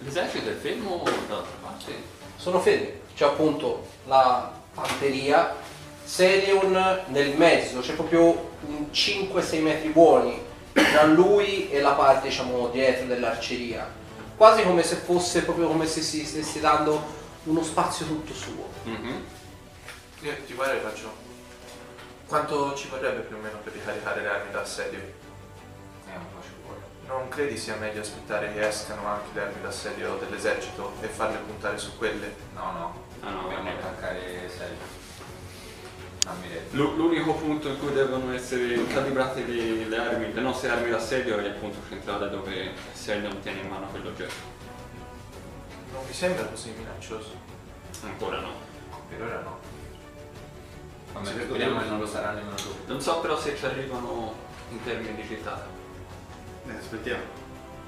L'esercito 0.00 0.50
è 0.50 0.54
fermo 0.54 1.02
dall'altra 1.26 1.56
parte? 1.60 1.92
Sono 2.36 2.60
fermi. 2.60 3.00
C'è 3.14 3.24
appunto 3.24 3.84
la 4.06 4.52
fanteria, 4.72 5.56
Serion 6.04 7.02
nel 7.08 7.36
mezzo, 7.36 7.80
c'è 7.80 7.94
proprio 7.94 8.50
un 8.66 8.86
5-6 8.92 9.60
metri 9.60 9.88
buoni 9.88 10.40
tra 10.72 11.04
lui 11.04 11.68
e 11.70 11.80
la 11.80 11.92
parte 11.92 12.28
diciamo 12.28 12.68
dietro 12.68 13.06
dell'arceria. 13.06 13.97
Quasi 14.38 14.62
come 14.62 14.84
se 14.84 14.94
fosse 14.94 15.42
proprio 15.42 15.66
come 15.66 15.84
se 15.86 16.00
si 16.00 16.24
stesse 16.24 16.60
dando 16.60 17.04
uno 17.44 17.60
spazio 17.64 18.06
tutto 18.06 18.32
suo. 18.32 18.68
Mhm. 18.84 19.24
Io 20.20 20.36
ti 20.46 20.54
guardo 20.54 20.76
e 20.76 20.80
faccio. 20.80 21.12
Quanto 22.28 22.72
ci 22.76 22.86
vorrebbe 22.88 23.22
più 23.22 23.34
o 23.36 23.40
meno 23.40 23.58
per 23.58 23.72
ricaricare 23.72 24.20
le 24.22 24.28
armi 24.28 24.52
d'assedio? 24.52 24.98
Eh, 25.00 26.14
un 26.16 26.26
po' 26.32 26.40
ci 26.42 26.50
vuole. 26.62 26.78
Non 27.08 27.28
credi 27.28 27.56
sia 27.56 27.74
meglio 27.76 28.00
aspettare 28.02 28.52
che 28.52 28.68
escano 28.68 29.06
anche 29.08 29.28
le 29.32 29.40
armi 29.40 29.60
d'assedio 29.60 30.14
dell'esercito 30.16 30.92
e 31.00 31.08
farle 31.08 31.38
puntare 31.38 31.76
su 31.76 31.98
quelle? 31.98 32.32
No, 32.54 32.70
no. 32.72 33.04
Ah, 33.22 33.30
no, 33.30 33.42
Dobbiamo 33.42 33.64
vabbè. 33.64 33.76
attaccare 33.82 34.48
serie. 34.56 34.76
L'unico 36.70 37.34
punto 37.34 37.68
in 37.68 37.78
cui 37.78 37.92
devono 37.92 38.32
essere 38.32 38.86
calibrate 38.86 39.44
le, 39.44 39.86
le 39.86 39.96
armi, 39.96 40.32
le 40.32 40.40
nostre 40.40 40.68
armi 40.68 40.90
d'assedio 40.90 41.38
è 41.38 41.46
il 41.46 41.52
punto 41.52 41.78
centrale 41.88 42.28
dove 42.28 42.72
Serion 42.92 43.40
tiene 43.40 43.60
in 43.60 43.68
mano 43.68 43.86
quell'oggetto. 43.86 44.56
Non 45.92 46.04
mi 46.06 46.12
sembra 46.12 46.44
così 46.44 46.72
minaccioso. 46.76 47.30
Ancora 48.02 48.40
no. 48.40 48.52
Per 49.08 49.22
ora 49.22 49.40
no. 49.40 49.76
Sì, 51.24 51.32
speriamo 51.32 51.80
che 51.80 51.88
non 51.88 51.98
lo 51.98 52.06
sarà 52.06 52.32
nemmeno 52.32 52.56
dopo. 52.56 52.76
Non 52.86 53.00
so 53.00 53.20
però 53.20 53.38
se 53.38 53.56
ci 53.56 53.64
arrivano 53.64 54.34
in 54.70 54.82
termini 54.84 55.14
di 55.14 55.26
città. 55.26 55.66
Eh, 56.66 56.76
aspettiamo. 56.76 57.22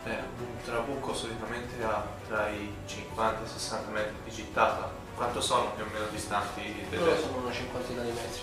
Eh, 0.04 0.18
un 0.38 0.62
trabucco 0.64 1.12
solitamente 1.14 1.82
ha 1.85 2.06
tra 2.26 2.49
i 2.49 2.73
50 2.87 3.42
e 3.42 3.44
i 3.44 3.49
60 3.49 3.90
metri 3.90 4.14
di 4.25 4.30
gittata. 4.30 4.90
Quanto 5.20 5.42
sono 5.42 5.72
più 5.72 5.84
o 5.84 5.86
meno 5.92 6.06
distanti 6.10 6.86
Loro 6.92 7.04
delle... 7.10 7.20
sono 7.20 7.36
una 7.42 7.52
cinquantina 7.52 8.00
di 8.00 8.10
metri. 8.10 8.40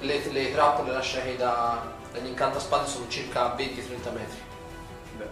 Le, 0.00 0.32
le 0.32 0.52
trappole 0.52 0.90
lasciate 0.90 1.36
da, 1.36 1.94
dagli 2.10 2.26
incantaspade 2.26 2.88
sono 2.88 3.08
circa 3.08 3.54
20-30 3.54 4.12
metri. 4.12 4.38
Beh. 5.16 5.28
Direi 5.28 5.30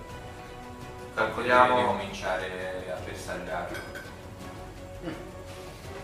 di 1.12 1.12
Calcoliamo 1.14 1.86
cominciare 1.86 2.92
a 2.96 3.00
bersagliare. 3.04 3.74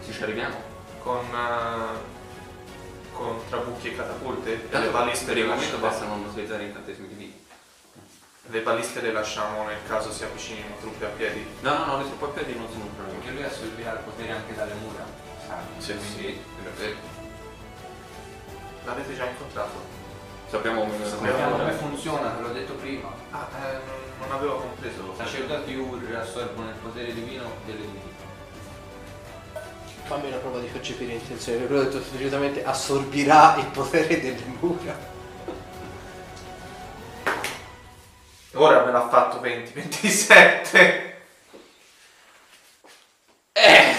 Se 0.01 0.13
ci 0.13 0.21
arriviamo. 0.25 0.57
con, 0.99 1.25
eh, 1.33 3.15
con 3.15 3.41
trabucchi 3.49 3.93
e 3.93 3.97
catapulte 3.97 4.69
e 4.69 4.79
le 4.81 4.91
Tanto 4.91 4.91
baliste 4.91 5.27
per 5.27 5.35
le 5.35 5.41
il 5.43 5.47
momento 5.47 5.79
lasciamo. 5.79 5.89
basta 5.89 6.07
non 6.07 6.25
utilizzare 6.25 6.65
incantesimi 6.65 7.07
di. 7.17 7.30
Le 8.51 8.63
baliste 8.63 9.01
le 9.01 9.13
lasciamo 9.13 9.65
nel 9.65 9.79
caso 9.87 10.11
si 10.11 10.25
avvicinino 10.25 10.75
truppe 10.81 11.05
a 11.05 11.09
piedi. 11.11 11.47
No, 11.61 11.73
no, 11.79 11.85
no, 11.85 11.99
le 11.99 12.05
truppe 12.05 12.25
a 12.25 12.29
piedi 12.29 12.59
non 12.59 12.67
sono 12.69 12.83
un 12.83 12.95
problema. 12.97 13.19
Perché 13.21 13.33
lui 13.33 13.45
assorbirà 13.45 13.93
il 13.93 13.99
potere 14.01 14.33
anche 14.33 14.55
dalle 14.57 14.75
mura. 14.75 15.05
Sai? 15.47 15.63
Sì. 15.79 15.93
Quindi, 15.95 16.43
perfetto. 16.65 17.07
L'avete 18.85 19.15
già 19.15 19.27
incontrato? 19.27 19.99
Sappiamo 20.49 20.81
come 20.81 21.07
Sappiamo 21.07 21.59
come 21.59 21.73
funziona, 21.75 22.31
te 22.31 22.43
l'ho 22.43 22.49
detto 22.49 22.73
prima. 22.75 23.15
Ah, 23.31 23.49
eh, 23.55 23.73
non, 23.87 24.29
non 24.29 24.37
avevo 24.37 24.57
compreso. 24.57 25.13
I 25.13 25.17
sacerdoti 25.17 25.75
Ur 25.77 26.17
assorbono 26.17 26.71
il 26.71 26.75
potere 26.75 27.15
divino 27.15 27.45
delle 27.65 27.79
divinità. 27.79 28.25
Fammi 30.07 30.27
una 30.27 30.39
prova 30.39 30.59
di 30.59 30.67
percepire 30.67 31.13
intenzione, 31.13 31.59
perché 31.59 31.75
ho 31.75 31.83
detto 31.85 31.99
esplicitamente 31.99 32.65
assorbirà 32.65 33.59
il 33.59 33.67
potere 33.67 34.21
delle 34.21 34.43
mura. 34.59 35.19
Ora 38.61 38.85
me 38.85 38.93
l'ha 38.93 39.09
fatto 39.09 39.41
20, 39.41 39.73
27. 39.73 41.23
Eh, 43.53 43.95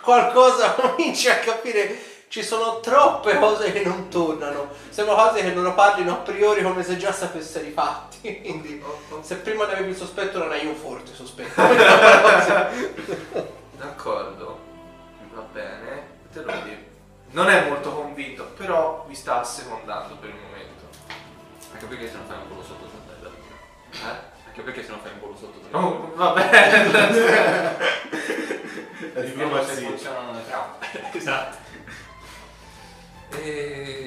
qualcosa 0.00 0.72
cominci 0.80 1.28
a 1.28 1.36
capire 1.36 2.24
ci 2.28 2.42
sono 2.42 2.80
troppe 2.80 3.36
cose 3.36 3.72
che 3.72 3.84
non 3.84 4.08
tornano. 4.08 4.70
Sembrano 4.88 5.22
cose 5.22 5.42
che 5.42 5.52
loro 5.52 5.74
parlino 5.74 6.12
a 6.12 6.16
priori 6.16 6.62
come 6.62 6.82
se 6.82 6.96
già 6.96 7.12
sapessero 7.12 7.66
i 7.66 7.72
fatti. 7.72 8.40
Quindi, 8.40 8.82
se 9.20 9.36
prima 9.36 9.66
ne 9.66 9.74
avevi 9.74 9.90
il 9.90 9.96
sospetto, 9.96 10.38
non 10.38 10.50
hai 10.50 10.64
un 10.64 10.76
forte 10.76 11.12
sospetto. 11.12 11.60
D'accordo, 13.76 14.60
va 15.34 15.42
bene. 15.52 16.14
Te 16.32 16.40
lo 16.40 16.52
dico. 16.64 16.94
Non 17.32 17.50
è 17.50 17.68
molto 17.68 17.92
convinto, 17.92 18.44
però 18.56 19.04
vi 19.06 19.14
sta 19.14 19.40
assecondando 19.40 20.16
per 20.16 20.30
il 20.30 20.36
momento. 20.36 20.84
Anche 21.70 21.84
perché 21.84 22.08
se 22.08 22.16
non 22.16 22.24
fai 22.26 22.38
un 22.38 22.48
volo 22.48 22.62
sotto. 22.62 22.95
Eh? 23.92 24.34
Anche 24.48 24.60
perché 24.62 24.82
se 24.82 24.90
non 24.90 25.00
fai 25.00 25.12
un 25.12 25.20
volo 25.20 25.36
sotto 25.36 25.58
tornello. 25.58 25.86
Oh, 25.86 26.12
va 26.16 26.32
bene. 26.32 26.90
La 29.14 29.20
Vediamo 29.20 29.62
se 29.62 29.74
funzionano 29.74 30.32
le 30.32 30.46
trappe. 30.46 30.86
esatto. 31.12 31.56
E... 33.42 34.04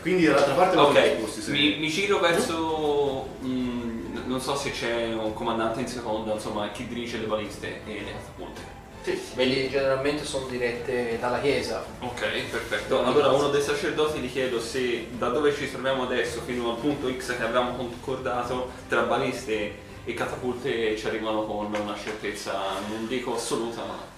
Quindi 0.00 0.26
dall'altra 0.26 0.54
parte 0.54 0.76
non 0.76 0.84
Ok, 0.86 1.02
ti 1.16 1.26
sposti, 1.26 1.50
mi, 1.50 1.76
mi 1.78 1.88
giro 1.88 2.20
verso. 2.20 3.28
mm, 3.42 4.26
non 4.26 4.40
so 4.40 4.54
se 4.56 4.70
c'è 4.70 5.12
un 5.12 5.32
comandante 5.34 5.80
in 5.80 5.88
seconda, 5.88 6.34
insomma, 6.34 6.70
chi 6.70 6.86
dirige 6.86 7.18
le 7.18 7.26
baliste 7.26 7.80
e 7.84 8.02
le 8.04 8.12
catapulte. 8.12 8.76
Sì, 9.08 9.32
quelli 9.32 9.70
generalmente 9.70 10.22
sono 10.24 10.46
dirette 10.48 11.18
dalla 11.18 11.40
chiesa. 11.40 11.82
Ok, 12.00 12.20
perfetto. 12.50 13.02
Allora 13.02 13.28
uno 13.28 13.48
dei 13.48 13.62
sacerdoti 13.62 14.18
gli 14.18 14.30
chiedo 14.30 14.60
se 14.60 15.06
da 15.12 15.28
dove 15.28 15.54
ci 15.54 15.70
troviamo 15.70 16.02
adesso 16.02 16.42
fino 16.42 16.72
al 16.72 16.76
punto 16.76 17.10
X 17.10 17.34
che 17.38 17.42
abbiamo 17.42 17.74
concordato 17.74 18.70
tra 18.86 19.02
baliste 19.02 19.86
e 20.04 20.12
catapulte 20.12 20.94
ci 20.98 21.06
arrivano 21.06 21.44
con 21.44 21.72
una 21.74 21.96
certezza, 21.96 22.52
non 22.90 23.06
dico 23.06 23.34
assoluta, 23.34 23.82
ma 23.84 24.16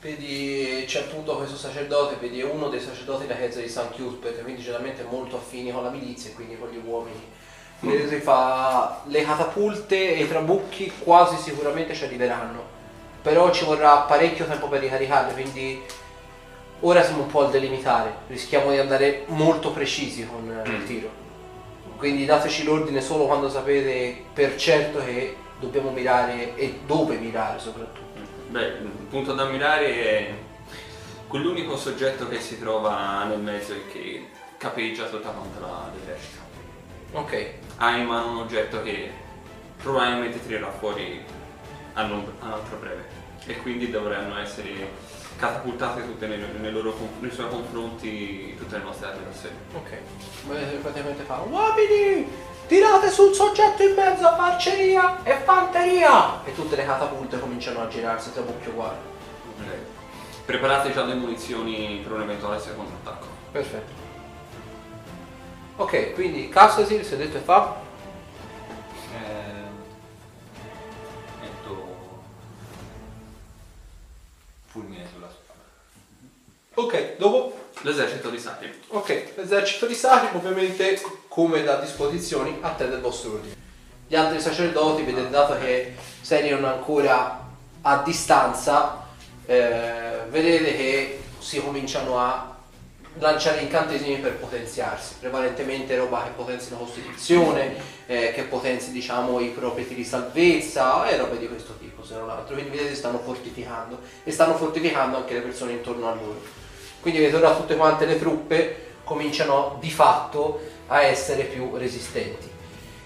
Vedi, 0.00 0.84
c'è 0.86 1.00
appunto 1.00 1.34
questo 1.36 1.56
sacerdote, 1.56 2.18
vedi 2.20 2.38
è 2.38 2.44
uno 2.44 2.68
dei 2.68 2.80
sacerdoti 2.80 3.26
della 3.26 3.36
chiesa 3.36 3.60
di 3.60 3.68
San 3.68 3.90
Cuthbert, 3.90 4.44
quindi 4.44 4.62
generalmente 4.62 5.02
molto 5.02 5.34
affini 5.34 5.72
con 5.72 5.82
la 5.82 5.90
milizia 5.90 6.30
e 6.30 6.34
quindi 6.34 6.56
con 6.56 6.68
gli 6.68 6.80
uomini. 6.84 7.20
Vedete, 7.80 8.08
si 8.08 8.20
fa 8.20 9.02
le 9.06 9.24
catapulte 9.24 10.14
e 10.14 10.22
i 10.22 10.28
trabucchi 10.28 10.92
quasi 11.00 11.36
sicuramente 11.36 11.96
ci 11.96 12.04
arriveranno, 12.04 12.77
però 13.22 13.50
ci 13.50 13.64
vorrà 13.64 13.98
parecchio 13.98 14.46
tempo 14.46 14.68
per 14.68 14.80
ricaricarle, 14.80 15.32
quindi 15.32 15.82
ora 16.80 17.02
siamo 17.02 17.22
un 17.22 17.28
po' 17.28 17.44
al 17.44 17.50
delimitare, 17.50 18.14
rischiamo 18.28 18.70
di 18.70 18.78
andare 18.78 19.24
molto 19.26 19.70
precisi 19.72 20.26
con 20.26 20.62
il 20.64 20.84
tiro. 20.86 21.10
Quindi 21.96 22.24
dateci 22.24 22.62
l'ordine 22.64 23.00
solo 23.00 23.26
quando 23.26 23.48
sapete 23.48 24.24
per 24.32 24.54
certo 24.56 24.98
che 25.04 25.36
dobbiamo 25.58 25.90
mirare 25.90 26.54
e 26.54 26.80
dove 26.86 27.16
mirare 27.16 27.58
soprattutto. 27.58 28.06
Beh, 28.48 28.66
il 28.66 29.06
punto 29.10 29.32
da 29.32 29.42
ammirare 29.42 29.86
è 30.04 30.30
quell'unico 31.26 31.76
soggetto 31.76 32.28
che 32.28 32.40
si 32.40 32.58
trova 32.58 33.24
nel 33.24 33.40
mezzo 33.40 33.72
e 33.72 33.86
che 33.92 34.28
capeggia 34.56 35.06
tutta 35.06 35.30
quanta 35.30 35.60
la- 35.60 35.90
l'esercito. 35.92 36.36
Ok, 37.12 37.52
Ha 37.78 37.96
in 37.96 38.06
mano 38.06 38.30
un 38.32 38.36
oggetto 38.38 38.82
che 38.82 39.10
probabilmente 39.80 40.40
tirerà 40.44 40.70
fuori 40.70 41.22
non- 42.04 42.32
a 42.40 42.52
altro 42.52 42.76
breve 42.76 43.06
e 43.46 43.56
quindi 43.58 43.90
dovranno 43.90 44.38
essere 44.38 44.90
catapultate 45.38 46.04
tutte 46.04 46.26
nei, 46.26 46.42
nei 46.60 46.72
loro 46.72 46.94
nei 47.20 47.30
suoi 47.30 47.48
confronti 47.48 48.54
tutte 48.56 48.76
le 48.78 48.82
nostre 48.82 49.06
armi 49.08 49.24
d'assedio. 49.24 49.58
Ok. 49.74 50.80
Praticamente 50.82 51.22
fa 51.22 51.38
Uomini! 51.48 52.46
Tirate 52.66 53.10
sul 53.10 53.32
soggetto 53.32 53.82
in 53.82 53.94
mezzo 53.94 54.28
a 54.28 54.36
marceria 54.36 55.22
e 55.22 55.36
fanteria! 55.44 56.44
E 56.44 56.54
tutte 56.54 56.76
le 56.76 56.84
catapulte 56.84 57.40
cominciano 57.40 57.80
a 57.80 57.88
girarsi 57.88 58.32
tra 58.32 58.42
bucchio 58.42 58.72
uguali. 58.72 58.98
Ok. 59.58 59.66
Preparate 60.44 60.92
già 60.92 61.04
le 61.04 61.14
munizioni 61.14 62.00
per 62.02 62.12
un 62.12 62.22
eventuale 62.22 62.58
secondo 62.58 62.90
attacco. 63.02 63.26
Perfetto. 63.52 63.92
Ok, 65.76 66.14
quindi 66.14 66.48
Castasir 66.48 67.04
si 67.04 67.14
è 67.14 67.16
detto 67.16 67.36
e 67.36 67.40
fa. 67.40 67.76
Eh, 69.14 69.47
fulmine 74.78 75.04
sulla 75.12 75.28
spada. 75.28 75.60
Ok, 76.74 77.16
dopo. 77.16 77.66
L'esercito 77.82 78.28
di 78.28 78.38
Sati. 78.38 78.68
Ok, 78.88 79.34
l'esercito 79.36 79.86
di 79.86 79.94
Sarim 79.94 80.34
ovviamente 80.34 81.00
come 81.28 81.62
da 81.62 81.76
disposizioni 81.76 82.58
attende 82.60 82.96
il 82.96 83.00
vostro 83.00 83.34
ordine. 83.34 83.54
Gli 84.08 84.16
altri 84.16 84.40
sacerdoti, 84.40 85.02
vedete 85.02 85.30
dato 85.30 85.56
che 85.58 85.94
Serion 86.20 86.64
ancora 86.64 87.46
a 87.82 88.02
distanza, 88.02 89.06
eh, 89.46 90.22
vedete 90.28 90.76
che 90.76 91.20
si 91.38 91.60
cominciano 91.62 92.18
a 92.18 92.56
lanciare 93.18 93.60
incantesimi 93.60 94.16
per 94.16 94.38
potenziarsi, 94.38 95.14
prevalentemente 95.20 95.96
roba 95.96 96.24
che 96.24 96.30
potenzi 96.30 96.70
la 96.70 96.78
costituzione, 96.78 97.76
eh, 98.06 98.32
che 98.32 98.42
potenzi 98.42 98.90
diciamo 98.90 99.38
i 99.38 99.50
propri 99.50 99.86
di 99.86 100.04
salvezza 100.04 101.06
e 101.08 101.16
robe 101.16 101.38
di 101.38 101.46
questo 101.46 101.76
tipo 101.78 101.87
se 102.04 102.14
non 102.14 102.30
altro. 102.30 102.54
Quindi 102.54 102.76
vedete 102.76 102.94
stanno 102.94 103.18
fortificando 103.18 103.98
e 104.24 104.30
stanno 104.30 104.54
fortificando 104.56 105.16
anche 105.16 105.34
le 105.34 105.40
persone 105.40 105.72
intorno 105.72 106.08
a 106.08 106.14
loro. 106.14 106.40
Quindi 107.00 107.20
vedete 107.20 107.36
ora 107.36 107.54
tutte 107.54 107.76
quante 107.76 108.06
le 108.06 108.18
truppe 108.18 108.86
cominciano 109.04 109.76
di 109.80 109.90
fatto 109.90 110.60
a 110.88 111.02
essere 111.02 111.44
più 111.44 111.76
resistenti. 111.76 112.56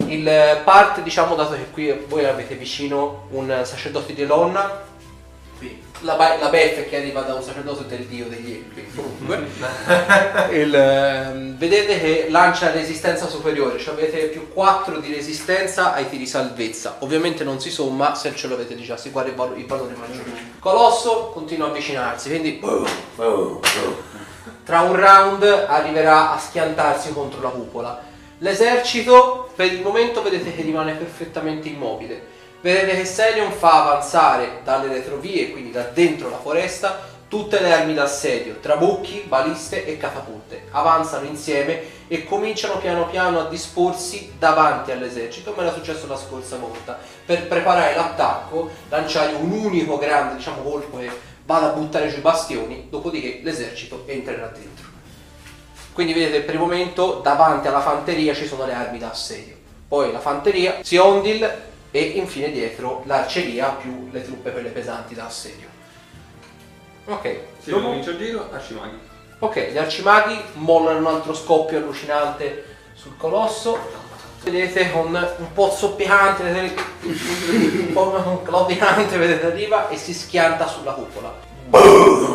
Il 0.07 0.27
eh, 0.27 0.61
parte, 0.65 1.03
diciamo, 1.03 1.35
dato 1.35 1.55
che 1.55 1.71
qui 1.71 1.93
voi 2.09 2.25
avete 2.25 2.55
vicino 2.55 3.27
un 3.31 3.63
sacerdote 3.65 4.15
di 4.15 4.23
Elonna, 4.23 4.69
qui 4.69 4.92
la, 6.03 6.37
la 6.41 6.49
beffe 6.49 6.89
che 6.89 6.97
arriva 6.97 7.23
da 7.23 7.35
un 7.35 7.43
sacerdote 7.43 7.87
del 7.87 8.07
dio 8.07 8.27
degli 8.27 8.65
comunque, 8.95 9.49
il, 10.53 10.75
ehm, 10.75 11.57
vedete 11.57 11.99
che 11.99 12.27
lancia 12.29 12.71
resistenza 12.71 13.27
superiore, 13.27 13.79
cioè 13.79 13.95
avete 13.95 14.27
più 14.27 14.53
4 14.53 14.99
di 14.99 15.13
resistenza 15.13 15.95
ai 15.95 16.09
tiri 16.09 16.27
salvezza. 16.27 16.97
Ovviamente 17.01 17.45
non 17.45 17.61
si 17.61 17.71
somma 17.71 18.15
se 18.15 18.35
ce 18.35 18.49
l'avete 18.49 18.77
già, 18.81 18.97
si 18.97 19.11
guarda 19.11 19.31
il, 19.31 19.37
valo- 19.37 19.57
il 19.57 19.67
valore 19.67 19.95
maggiore. 19.95 20.31
Colosso 20.59 21.31
continua 21.33 21.67
a 21.67 21.71
avvicinarsi, 21.71 22.29
quindi 22.29 22.61
tra 24.65 24.81
un 24.81 24.95
round 24.95 25.43
arriverà 25.43 26.33
a 26.33 26.39
schiantarsi 26.39 27.13
contro 27.13 27.41
la 27.41 27.49
cupola. 27.49 28.11
L'esercito 28.39 29.51
per 29.55 29.73
il 29.73 29.83
momento 29.83 30.23
vedete 30.23 30.53
che 30.55 30.63
rimane 30.63 30.95
perfettamente 30.95 31.69
immobile. 31.69 32.41
Vedete 32.63 32.95
che 32.95 33.05
Selion 33.05 33.51
fa 33.51 33.83
avanzare 33.83 34.61
dalle 34.63 34.87
retrovie, 34.87 35.51
quindi 35.51 35.73
da 35.73 35.83
dentro 35.83 36.31
la 36.31 36.39
foresta, 36.39 36.97
tutte 37.27 37.61
le 37.61 37.73
armi 37.73 37.93
d'assedio, 37.93 38.59
trabucchi, 38.61 39.25
baliste 39.27 39.85
e 39.85 39.97
catapulte. 39.97 40.67
Avanzano 40.71 41.27
insieme 41.27 41.83
e 42.07 42.25
cominciano 42.25 42.79
piano 42.79 43.09
piano 43.09 43.41
a 43.41 43.49
disporsi 43.49 44.35
davanti 44.39 44.93
all'esercito, 44.93 45.53
come 45.53 45.67
era 45.67 45.75
successo 45.75 46.07
la 46.07 46.17
scorsa 46.17 46.57
volta, 46.57 47.01
per 47.27 47.49
preparare 47.49 47.97
l'attacco, 47.97 48.71
lanciare 48.89 49.33
un 49.35 49.51
unico 49.51 49.99
grande 49.99 50.37
diciamo, 50.37 50.63
colpo 50.63 50.99
che 50.99 51.11
vada 51.45 51.71
a 51.71 51.73
buttare 51.73 52.11
giù 52.11 52.19
i 52.19 52.21
bastioni, 52.21 52.87
dopodiché 52.89 53.41
l'esercito 53.43 54.05
entrerà 54.07 54.47
dentro. 54.47 54.87
Quindi 55.93 56.13
vedete 56.13 56.43
per 56.43 56.55
il 56.55 56.61
momento 56.61 57.15
davanti 57.25 57.67
alla 57.67 57.81
fanteria 57.81 58.35
ci 58.35 58.47
sono 58.47 58.67
le 58.67 58.73
armi 58.73 58.99
da 58.99 59.11
assedio, 59.11 59.57
poi 59.89 60.13
la 60.13 60.21
fanteria, 60.21 60.79
Siondil 60.81 61.71
e 61.93 62.01
infine 62.03 62.51
dietro 62.51 63.03
l'arceria 63.07 63.69
più 63.69 64.09
le 64.11 64.25
truppe 64.25 64.51
quelle 64.51 64.71
pesanti 64.71 65.15
da 65.15 65.27
assedio. 65.27 65.69
Ok, 67.05 67.23
Se 67.63 67.71
dopo- 67.71 67.83
comincia 67.85 68.11
il 68.11 68.19
giro, 68.19 68.49
Arcimaghi. 68.53 68.99
ok, 69.39 69.71
gli 69.71 69.77
arcimaghi 69.79 70.41
mollano 70.55 70.99
un 70.99 71.07
altro 71.07 71.35
scoppio 71.35 71.79
allucinante 71.79 72.65
sul 72.95 73.17
colosso. 73.17 74.01
Vedete 74.43 74.91
con 74.91 75.15
un 75.15 75.53
po' 75.53 75.71
zoppicante, 75.71 76.43
un 77.05 77.93
po' 77.93 78.41
claudicante, 78.43 79.17
vedete 79.17 79.47
arriva 79.47 79.89
e 79.89 79.97
si 79.97 80.13
schianta 80.13 80.67
sulla 80.67 80.93
cupola. 80.93 81.33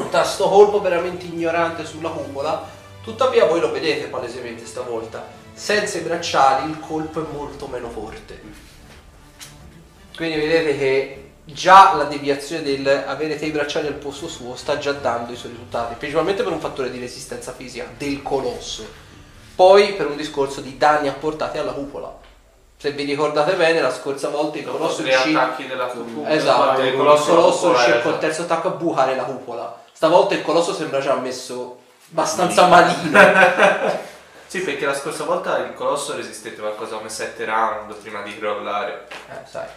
Da 0.10 0.24
sto 0.24 0.48
colpo 0.48 0.80
veramente 0.80 1.26
ignorante 1.26 1.86
sulla 1.86 2.10
cupola, 2.10 2.66
tuttavia 3.04 3.46
voi 3.46 3.60
lo 3.60 3.72
vedete 3.74 4.08
palesemente 4.08 4.66
stavolta. 4.66 5.28
Senza 5.54 5.98
i 5.98 6.02
bracciali 6.02 6.70
il 6.70 6.80
colpo 6.80 7.20
è 7.22 7.26
molto 7.34 7.68
meno 7.68 7.90
forte. 7.90 8.42
Quindi 10.18 10.40
vedete 10.40 10.76
che 10.76 11.32
già 11.46 11.94
la 11.96 12.06
deviazione 12.06 12.64
del 12.64 13.04
avere 13.06 13.36
i 13.36 13.52
bracciali 13.52 13.86
al 13.86 13.94
posto 13.94 14.28
suo 14.28 14.56
sta 14.56 14.80
già 14.80 14.92
dando 14.92 15.32
i 15.32 15.36
suoi 15.36 15.52
risultati, 15.52 15.94
principalmente 15.94 16.42
per 16.42 16.52
un 16.52 16.60
fattore 16.60 16.90
di 16.90 17.00
resistenza 17.00 17.54
fisica 17.54 17.86
del 17.96 18.24
colosso, 18.24 18.86
poi 19.56 19.94
per 19.94 20.08
un 20.08 20.18
discorso 20.18 20.60
di 20.60 20.76
danni 20.76 21.08
apportati 21.08 21.60
alla 21.60 21.72
cupola. 21.72 22.14
Se 22.76 22.92
vi 22.92 23.04
ricordate 23.04 23.54
bene, 23.54 23.80
la 23.80 23.94
scorsa 23.94 24.30
volta 24.30 24.58
il 24.58 24.66
colosso 24.66 25.04
tre 25.04 25.12
riuscì 25.12 25.36
attacchi 25.36 25.68
della 25.68 25.86
cupola. 25.86 26.30
Esatto, 26.30 26.82
il 26.82 26.96
colosso 26.96 27.36
rosso 27.36 27.68
riuscì 27.70 28.02
col 28.02 28.18
terzo 28.18 28.42
attacco 28.42 28.70
a 28.70 28.72
bucare 28.72 29.16
la 29.16 29.24
cupola. 29.24 29.84
Stavolta 29.92 30.34
il 30.34 30.42
colosso 30.42 30.74
sembra 30.74 31.00
già 31.00 31.14
messo 31.14 31.78
abbastanza 32.10 32.66
malino. 32.66 34.06
Sì, 34.48 34.62
perché 34.62 34.86
la 34.86 34.96
scorsa 34.96 35.26
volta 35.26 35.58
il 35.58 35.74
colosso 35.74 36.16
resistette 36.16 36.62
qualcosa 36.62 36.96
come 36.96 37.10
7 37.10 37.44
round 37.44 37.94
prima 37.96 38.22
di 38.22 38.38
crollare. 38.40 39.06
Eh, 39.30 39.46
sai. 39.46 39.68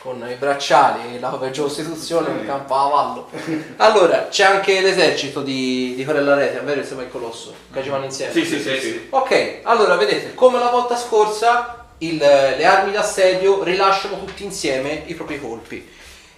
Con 0.00 0.26
i 0.28 0.34
bracciali 0.34 1.16
e 1.16 1.20
la 1.20 1.30
costituzione 1.30 2.28
in 2.30 2.46
campo 2.46 2.74
a 2.74 2.82
cavallo. 2.88 3.28
Allora, 3.76 4.28
c'è 4.28 4.44
anche 4.44 4.80
l'esercito 4.80 5.40
di, 5.40 5.94
di 5.96 6.04
Corella 6.04 6.34
Rete, 6.34 6.60
vero 6.60 6.80
insieme 6.80 7.04
al 7.04 7.10
colosso, 7.10 7.54
che 7.72 7.82
giocano 7.82 8.04
insieme. 8.04 8.32
Sì, 8.32 8.44
sì, 8.44 8.60
sì, 8.60 8.80
sì. 8.80 9.06
Ok, 9.10 9.60
allora 9.62 9.96
vedete, 9.96 10.34
come 10.34 10.58
la 10.58 10.68
volta 10.70 10.96
scorsa, 10.96 11.86
il- 11.98 12.16
le 12.18 12.64
armi 12.64 12.92
d'assedio 12.92 13.62
rilasciano 13.62 14.18
tutti 14.22 14.44
insieme 14.44 15.04
i 15.06 15.14
propri 15.14 15.40
colpi. 15.40 15.88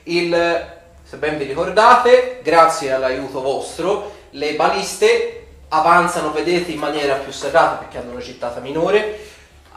Il, 0.04 0.66
se 1.02 1.16
ben 1.16 1.36
vi 1.36 1.44
ricordate, 1.44 2.40
grazie 2.44 2.92
all'aiuto 2.92 3.40
vostro, 3.40 4.14
le 4.30 4.54
baliste 4.54 5.46
avanzano, 5.68 6.30
vedete, 6.30 6.70
in 6.70 6.78
maniera 6.78 7.14
più 7.14 7.32
serrata 7.32 7.76
perché 7.76 7.98
hanno 7.98 8.12
una 8.12 8.20
gittata 8.20 8.60
minore, 8.60 9.18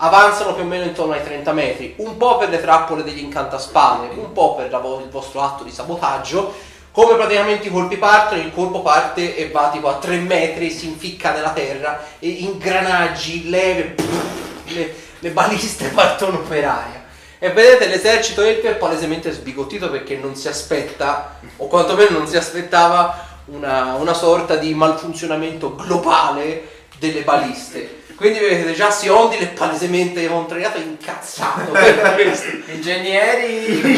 avanzano 0.02 0.54
più 0.54 0.64
o 0.64 0.68
meno 0.68 0.86
intorno 0.86 1.14
ai 1.14 1.24
30 1.24 1.52
metri, 1.52 1.94
un 1.98 2.16
po' 2.18 2.38
per 2.38 2.50
le 2.50 2.62
trappole 2.62 3.04
degli 3.04 3.20
incantaspade, 3.20 4.10
un 4.16 4.32
po' 4.32 4.56
per 4.56 4.70
vo- 4.80 5.02
il 5.04 5.10
vostro 5.10 5.42
atto 5.42 5.64
di 5.64 5.72
sabotaggio. 5.72 6.68
Come 6.92 7.16
praticamente 7.16 7.68
i 7.68 7.72
colpi 7.72 7.98
partono, 7.98 8.42
il 8.42 8.52
colpo 8.54 8.82
parte 8.82 9.36
e 9.36 9.50
va 9.50 9.70
tipo 9.72 9.90
a 9.90 9.96
3 9.96 10.18
metri, 10.18 10.72
si 10.72 10.88
inficca 10.88 11.34
nella 11.34 11.52
terra 11.52 12.04
e 12.20 12.28
ingranaggi, 12.28 13.50
leve, 13.50 13.96
le, 14.68 14.96
le 15.20 15.30
baliste 15.32 15.90
partono 15.94 16.40
per 16.40 16.66
aria. 16.66 17.08
E 17.38 17.52
vedete 17.52 17.88
l'esercito 17.88 18.42
Elper 18.42 18.78
palesemente 18.78 19.32
sbigottito 19.32 19.90
perché 19.90 20.18
non 20.18 20.36
si 20.36 20.48
aspetta, 20.48 21.40
o 21.58 21.68
quantomeno 21.68 22.18
non 22.18 22.28
si 22.28 22.36
aspettava, 22.36 23.28
una, 23.46 23.96
una 23.96 24.14
sorta 24.14 24.56
di 24.56 24.74
malfunzionamento 24.74 25.76
globale 25.76 26.86
delle 27.00 27.22
baliste. 27.22 27.99
Quindi 28.20 28.40
vedete 28.40 28.74
già 28.74 28.92
Siondil 28.92 29.40
è 29.40 29.48
palesemente 29.48 30.28
contrariato 30.28 30.78
e 30.78 30.82
incazzato 30.82 31.72
per 31.72 32.16
questo. 32.20 32.48
Ingegneri! 32.70 33.98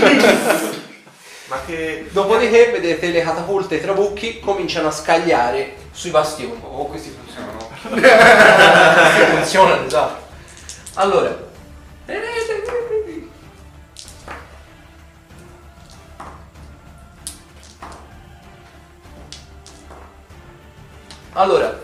Ma 1.47 1.60
che... 1.65 2.05
Dopodiché 2.12 2.69
vedete 2.69 3.10
le 3.10 3.23
catapulte 3.23 3.73
e 3.73 3.77
i 3.79 3.81
trabucchi 3.81 4.39
cominciano 4.39 4.89
a 4.89 4.91
scagliare 4.91 5.73
sui 5.91 6.12
bastioni. 6.12 6.62
Oh, 6.62 6.86
questi 6.86 7.10
funzionano. 7.10 7.69
Sì, 9.17 9.25
funzionano, 9.38 9.86
esatto. 9.88 10.27
Allora. 10.93 11.49
Allora, 21.34 21.81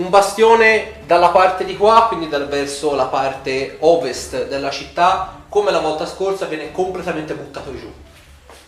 un 0.00 0.08
bastione 0.08 1.02
dalla 1.06 1.28
parte 1.28 1.64
di 1.64 1.76
qua, 1.76 2.06
quindi 2.08 2.28
dal 2.28 2.48
verso 2.48 2.94
la 2.94 3.04
parte 3.04 3.76
ovest 3.80 4.46
della 4.46 4.70
città, 4.70 5.44
come 5.48 5.70
la 5.70 5.80
volta 5.80 6.06
scorsa 6.06 6.46
viene 6.46 6.72
completamente 6.72 7.34
buttato 7.34 7.76
giù. 7.76 7.92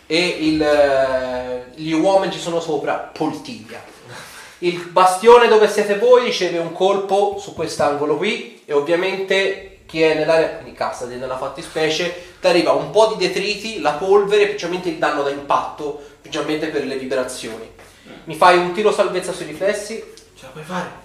E 0.07 0.27
il, 0.27 0.63
eh, 0.63 1.65
gli 1.75 1.93
uomini 1.93 2.33
ci 2.33 2.39
sono 2.39 2.61
sopra, 2.61 3.11
poltiglia. 3.13 3.81
Il 4.59 4.89
bastione 4.91 5.49
dove 5.49 5.69
siete 5.69 5.99
voi 5.99 6.25
riceve 6.25 6.59
un 6.59 6.73
colpo 6.73 7.39
su 7.41 7.55
quest'angolo 7.55 8.17
qui 8.17 8.63
e 8.67 8.75
ovviamente 8.75 9.81
chi 9.87 10.03
è 10.03 10.15
nell'area, 10.15 10.57
quindi 10.57 10.73
cassa 10.73 11.07
nella 11.07 11.39
fattispecie, 11.39 12.35
ti 12.41 12.47
arriva 12.47 12.73
un 12.73 12.91
po' 12.91 13.15
di 13.17 13.27
detriti, 13.27 13.81
la 13.81 13.93
polvere, 13.93 14.49
specialmente 14.49 14.91
il 14.91 14.99
danno 14.99 15.23
da 15.23 15.31
impatto, 15.31 16.01
specialmente 16.21 16.69
per 16.69 16.85
le 16.85 16.97
vibrazioni. 16.97 17.71
Mi 18.25 18.35
fai 18.35 18.59
un 18.59 18.73
tiro 18.73 18.93
salvezza 18.93 19.33
sui 19.33 19.47
riflessi, 19.47 20.21
Ce 20.43 20.49
la 20.49 20.55
puoi 20.55 20.65
fare? 20.65 21.02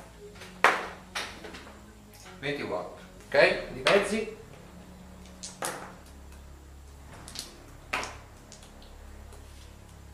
24. 2.40 2.96
ok? 3.28 3.64
Di 3.74 3.82
mezzi. 3.84 4.36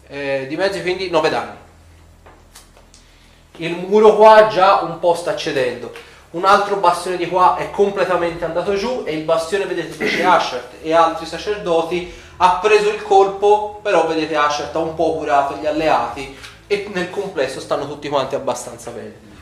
Eh, 0.08 0.46
di 0.48 0.56
mezzi 0.56 0.82
quindi 0.82 1.10
9 1.10 1.30
danni. 1.30 1.58
Il 3.58 3.76
muro 3.76 4.16
qua 4.16 4.48
già 4.48 4.82
un 4.82 5.00
po' 5.00 5.14
sta 5.14 5.36
cedendo. 5.36 5.94
Un 6.32 6.46
altro 6.46 6.78
bastione 6.78 7.18
di 7.18 7.28
qua 7.28 7.58
è 7.58 7.70
completamente 7.70 8.44
andato 8.44 8.76
giù 8.76 9.04
e 9.06 9.16
il 9.16 9.24
bastione, 9.24 9.66
vedete, 9.66 9.96
c'è 10.06 10.24
Ashert 10.26 10.74
e 10.82 10.94
altri 10.94 11.26
sacerdoti 11.26 12.12
ha 12.38 12.58
preso 12.58 12.90
il 12.90 13.04
colpo, 13.04 13.80
però 13.84 14.08
vedete 14.08 14.36
Ashert 14.36 14.76
ha 14.76 14.80
un 14.80 14.96
po' 14.96 15.14
curato 15.14 15.56
gli 15.58 15.68
alleati 15.68 16.36
e 16.66 16.90
nel 16.92 17.12
complesso 17.12 17.60
stanno 17.60 17.88
tutti 17.88 18.10
quanti 18.10 18.34
abbastanza 18.34 18.90
bene. 18.90 19.33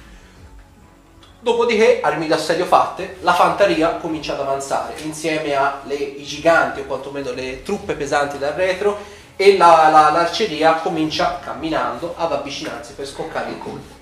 Dopodiché, 1.43 2.01
armi 2.03 2.27
d'assedio 2.27 2.65
fatte, 2.65 3.17
la 3.21 3.33
fanteria 3.33 3.95
comincia 3.95 4.33
ad 4.33 4.41
avanzare 4.41 4.93
insieme 5.01 5.55
ai 5.55 6.21
giganti 6.23 6.81
o 6.81 6.85
quantomeno 6.85 7.31
le 7.31 7.63
truppe 7.63 7.93
pesanti 7.95 8.37
dal 8.37 8.53
retro 8.53 8.99
e 9.35 9.57
la- 9.57 9.89
la- 9.89 10.11
l'arceria 10.11 10.73
comincia 10.75 11.39
camminando 11.43 12.13
ad 12.15 12.31
avvicinarsi 12.31 12.93
per 12.93 13.07
scoccare 13.07 13.49
il 13.49 13.57
colpo. 13.57 13.99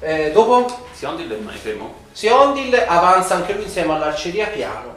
Eh, 0.00 0.32
dopo 0.32 0.86
Siondil 0.92 1.30
è 1.30 1.36
mai 1.36 1.56
fermo? 1.56 1.92
Siondil 2.12 2.74
avanza 2.74 3.34
anche 3.34 3.52
lui 3.52 3.64
insieme 3.64 3.92
all'arceria 3.92 4.46
piano, 4.46 4.92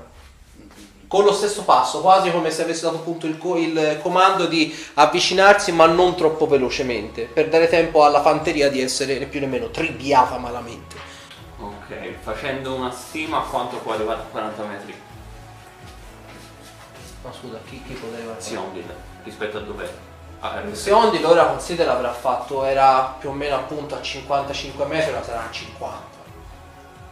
con 1.09 1.25
lo 1.25 1.33
stesso 1.33 1.63
passo, 1.63 1.99
quasi 1.99 2.31
come 2.31 2.51
se 2.51 2.61
avesse 2.61 2.83
dato 2.83 2.95
appunto 2.97 3.27
il, 3.27 3.37
co- 3.37 3.57
il 3.57 3.99
comando 4.01 4.45
di 4.45 4.73
avvicinarsi 4.93 5.73
ma 5.73 5.87
non 5.87 6.15
troppo 6.15 6.47
velocemente, 6.47 7.23
per 7.23 7.49
dare 7.49 7.67
tempo 7.67 8.05
alla 8.05 8.21
fanteria 8.21 8.69
di 8.69 8.81
essere 8.81 9.19
né 9.19 9.25
più 9.25 9.41
nemmeno 9.41 9.69
tribiata 9.69 10.37
malamente. 10.37 11.06
Facendo 12.27 12.75
una 12.75 12.91
stima 12.91 13.37
a 13.37 13.41
quanto 13.43 13.77
può 13.77 13.93
arrivare 13.93 14.19
a 14.19 14.23
40 14.23 14.63
metri 14.63 14.93
Ma 17.21 17.31
scusa, 17.31 17.57
chi, 17.69 17.81
chi 17.87 17.93
poteva 17.93 18.31
fare? 18.31 18.41
Siondil 18.41 18.93
rispetto 19.23 19.57
a 19.59 19.61
dov'è? 19.61 19.89
Ah, 20.41 20.59
eh, 20.59 20.75
Seondil 20.75 21.25
ora 21.25 21.45
considera 21.45 21.93
avrà 21.93 22.11
fatto, 22.11 22.65
era 22.65 23.15
più 23.17 23.29
o 23.29 23.31
meno 23.31 23.55
appunto 23.55 23.95
a 23.95 24.01
55 24.01 24.85
metri, 24.87 25.11
ora 25.11 25.23
sarà 25.23 25.45
a 25.47 25.49
50. 25.49 25.97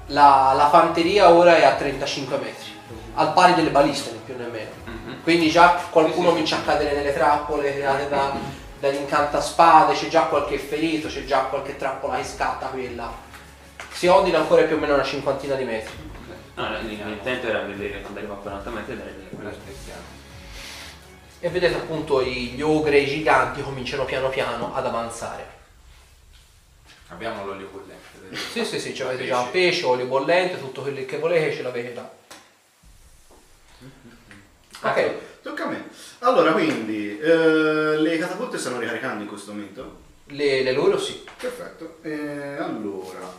La, 0.08 0.52
la 0.54 0.68
fanteria 0.68 1.32
ora 1.32 1.56
è 1.56 1.64
a 1.64 1.76
35 1.76 2.36
metri, 2.36 2.78
al 3.14 3.32
pari 3.32 3.54
delle 3.54 3.70
baliste 3.70 4.12
né 4.12 4.18
più 4.18 4.36
nemmeno. 4.36 4.70
mhm. 4.84 5.24
Quindi 5.24 5.50
già 5.50 5.80
qualcuno 5.92 6.14
Sì, 6.16 6.24
sì. 6.24 6.30
comincia 6.30 6.58
a 6.58 6.62
cadere 6.64 6.94
nelle 6.94 7.14
trappole 7.14 7.74
create 7.74 8.10
da, 8.10 8.34
dall'incantaspade, 8.82 9.94
c'è 9.94 10.10
già 10.10 10.24
qualche 10.24 10.58
ferito, 10.58 11.08
c'è 11.08 11.24
già 11.24 11.40
qualche 11.44 11.78
trappola 11.78 12.18
che 12.18 12.26
scatta 12.26 12.66
quella. 12.68 13.24
Siondil 13.96 14.36
ancora 14.36 14.62
è 14.62 14.68
più 14.68 14.76
o 14.76 14.80
meno 14.80 14.94
una 14.94 15.04
cinquantina 15.04 15.56
di 15.56 15.64
metri. 15.64 15.94
No, 16.56 16.80
l'intento 16.82 17.48
era 17.48 17.62
vedere 17.62 18.02
quando 18.02 18.20
arriva 18.20 18.34
a 18.34 18.38
40 18.38 18.70
metri 18.70 18.92
e 18.92 18.96
vedere 18.96 19.30
Quello 19.34 19.50
aspettiamo. 19.50 20.02
E 21.40 21.50
vedete 21.50 21.76
appunto 21.76 22.22
gli 22.22 22.62
ogre, 22.62 22.98
i 23.00 23.08
giganti 23.08 23.62
cominciano 23.62 24.04
piano 24.04 24.28
piano 24.28 24.76
ad 24.76 24.86
avanzare. 24.86 25.48
Abbiamo 27.08 27.46
l'olio 27.46 27.70
bollente. 27.72 28.20
vedete? 28.20 28.42
Sì, 28.42 28.66
sì, 28.66 28.80
sì, 28.80 28.94
cioè 28.94 29.08
avete 29.08 29.28
già 29.28 29.44
pesce, 29.44 29.86
olio 29.86 30.08
bollente, 30.08 30.60
tutto 30.60 30.82
quello 30.82 31.06
che 31.06 31.18
volete 31.18 31.56
ce 31.56 31.62
l'avete 31.62 31.94
là. 31.94 32.12
Ok, 34.82 35.14
Tocca 35.42 35.66
a 35.66 35.68
me. 35.70 35.88
Allora, 36.20 36.52
quindi, 36.52 37.18
eh, 37.18 37.98
le 37.98 38.18
catapulte 38.18 38.58
stanno 38.58 38.80
ricaricando 38.80 39.24
in 39.24 39.30
questo 39.30 39.54
momento? 39.54 40.04
le, 40.28 40.64
le 40.64 40.72
loro 40.72 40.98
sì. 40.98 41.24
Perfetto. 41.38 41.98
Eh, 42.02 42.58
allora, 42.58 43.32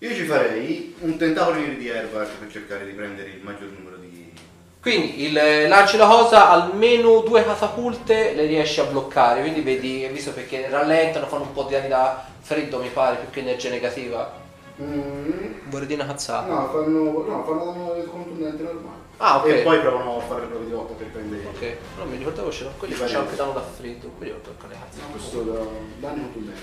io 0.00 0.14
ci 0.14 0.24
farei 0.24 0.94
un 1.00 1.16
tentacolo 1.16 1.56
di 1.58 1.88
Ervar 1.88 2.28
per 2.38 2.48
cercare 2.50 2.86
di 2.86 2.92
prendere 2.92 3.30
il 3.30 3.42
maggior 3.42 3.68
numero 3.76 3.96
di... 3.96 4.32
Quindi 4.80 5.24
il, 5.24 5.32
lanci 5.68 5.96
la 5.96 6.06
cosa, 6.06 6.50
almeno 6.50 7.20
due 7.20 7.44
catapulte 7.44 8.32
le 8.34 8.46
riesci 8.46 8.78
a 8.78 8.84
bloccare, 8.84 9.40
quindi 9.40 9.60
vedi, 9.60 10.04
hai 10.04 10.12
visto 10.12 10.32
perché 10.32 10.68
rallentano, 10.70 11.26
fanno 11.26 11.42
un 11.44 11.52
po' 11.52 11.64
di 11.64 11.72
danni 11.72 11.88
da 11.88 12.24
freddo 12.40 12.78
mi 12.80 12.88
pare, 12.88 13.16
più 13.16 13.30
che 13.30 13.40
energia 13.40 13.70
negativa. 13.70 14.32
Mm, 14.80 15.68
Vorrei 15.68 15.88
dire 15.88 16.00
una 16.02 16.12
cazzata. 16.12 16.46
no, 16.46 16.68
fanno, 16.70 17.24
no, 17.26 17.44
fanno 17.44 17.64
danno 17.64 18.04
contundente 18.04 18.62
normale. 18.62 18.96
Ah, 19.16 19.38
ok. 19.38 19.46
E 19.48 19.54
poi 19.62 19.80
provano 19.80 20.18
a 20.18 20.20
fare 20.20 20.42
le 20.42 20.46
prove 20.46 20.64
di 20.66 20.70
volta 20.70 20.92
per 20.92 21.06
prendere 21.08 21.42
Ok, 21.46 21.76
non 21.96 22.08
mi 22.08 22.16
ricordavo 22.18 22.48
c'era 22.50 22.70
quelli 22.78 22.94
che 22.94 23.00
facevano 23.00 23.24
anche 23.24 23.36
danno 23.36 23.52
da 23.52 23.62
freddo, 23.62 24.12
mi 24.16 24.24
ricordo 24.26 24.54
con 24.60 24.68
le 24.68 24.76
cazzate. 24.76 25.10
questo 25.10 25.42
da, 25.42 25.58
danni 25.98 26.20
contundenti. 26.20 26.60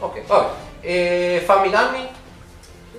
Ok, 0.00 0.24
vabbè. 0.26 0.52
E 0.80 1.42
fammi 1.44 1.68
i 1.68 1.70
danni? 1.70 2.08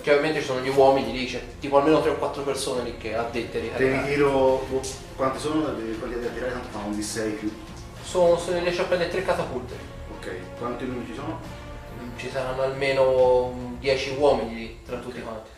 Che 0.01 0.09
ovviamente 0.09 0.39
ci 0.39 0.45
sono 0.45 0.61
gli 0.61 0.69
uomini 0.69 1.11
lì, 1.11 1.25
c'è 1.25 1.41
tipo 1.59 1.77
almeno 1.77 2.01
3 2.01 2.11
o 2.11 2.15
4 2.15 2.41
persone 2.41 2.83
lì 2.83 2.97
che 2.97 3.15
addette 3.15 3.71
a 3.73 3.77
Te 3.77 3.83
ne 3.87 4.03
tiro... 4.05 4.65
boh, 4.67 4.81
quanti 5.15 5.39
sono? 5.39 5.61
Quanti 5.63 6.19
da 6.19 6.27
tirare? 6.29 6.51
Tanto 6.53 6.67
fa 6.71 6.77
un 6.79 6.95
di 6.95 7.03
6 7.03 7.31
più. 7.33 7.51
Sono, 8.03 8.37
se 8.37 8.53
ne 8.53 8.59
riesce 8.61 8.81
a 8.81 8.85
prendere 8.85 9.11
3 9.11 9.23
catapulte. 9.23 9.75
Ok, 10.17 10.31
quanti 10.57 10.85
numeri 10.85 11.05
ci 11.07 11.13
sono? 11.15 11.39
Ci 12.17 12.29
saranno 12.31 12.63
almeno 12.63 13.75
10 13.79 14.15
uomini 14.17 14.55
lì, 14.55 14.79
tra 14.85 14.97
tutti 14.97 15.21
quanti. 15.21 15.49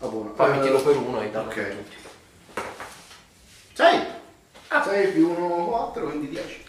Ah, 0.00 0.06
buono. 0.06 0.32
Fammi 0.34 0.58
Eh, 0.58 0.62
tiro 0.62 0.80
per 0.80 0.96
uno 0.96 1.20
e 1.20 1.30
danno 1.30 1.48
Ok. 1.48 1.54
per 1.54 1.74
tutti. 1.74 1.96
6! 3.74 4.02
6 4.84 5.08
più 5.12 5.30
1, 5.30 5.64
4, 5.66 6.04
quindi 6.04 6.28
10. 6.30 6.64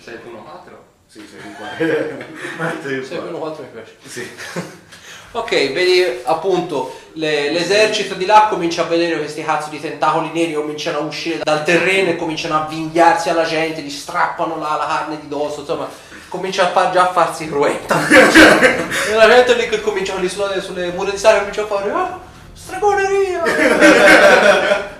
6 0.00 0.18
più 0.18 0.30
1, 0.30 0.42
4. 0.42 0.84
Sì, 1.12 1.28
6 1.30 1.40
più 1.40 1.54
4. 1.58 2.82
6 2.88 3.04
6 3.04 3.18
più 3.18 3.28
1, 3.28 3.38
4 3.38 3.62
mi 3.64 3.68
piace. 3.70 3.96
Sì. 4.06 4.30
Ok, 5.34 5.48
vedi 5.72 6.20
appunto 6.24 6.94
le- 7.14 7.50
l'esercito 7.52 8.12
di 8.14 8.26
là 8.26 8.48
comincia 8.50 8.82
a 8.82 8.84
vedere 8.84 9.16
questi 9.16 9.42
cazzo 9.42 9.70
di 9.70 9.80
tentacoli 9.80 10.30
neri 10.34 10.52
cominciano 10.52 10.98
a 10.98 11.00
uscire 11.00 11.38
dal 11.42 11.64
terreno 11.64 12.10
e 12.10 12.16
cominciano 12.16 12.56
a 12.56 12.64
avvinghiarsi 12.64 13.30
alla 13.30 13.44
gente, 13.44 13.80
gli 13.80 13.88
strappano 13.88 14.58
la, 14.58 14.76
la 14.76 14.86
carne 14.86 15.18
di 15.20 15.28
dosso, 15.28 15.60
insomma, 15.60 15.88
comincia 16.28 16.64
a 16.64 16.70
far- 16.70 16.92
già 16.92 17.08
a 17.08 17.12
farsi 17.12 17.48
cruenta. 17.48 17.96
e 19.08 19.14
la 19.14 19.26
gente 19.26 19.54
lì 19.54 19.68
che 19.70 19.80
comincia 19.80 20.14
lì 20.16 20.28
sulle, 20.28 20.60
sulle 20.60 20.90
mura 20.90 21.10
di 21.10 21.16
sale 21.16 21.38
comincia 21.38 21.62
a 21.62 21.66
fare 21.66 21.90
ah, 21.90 22.20
stregoneria! 22.52 23.42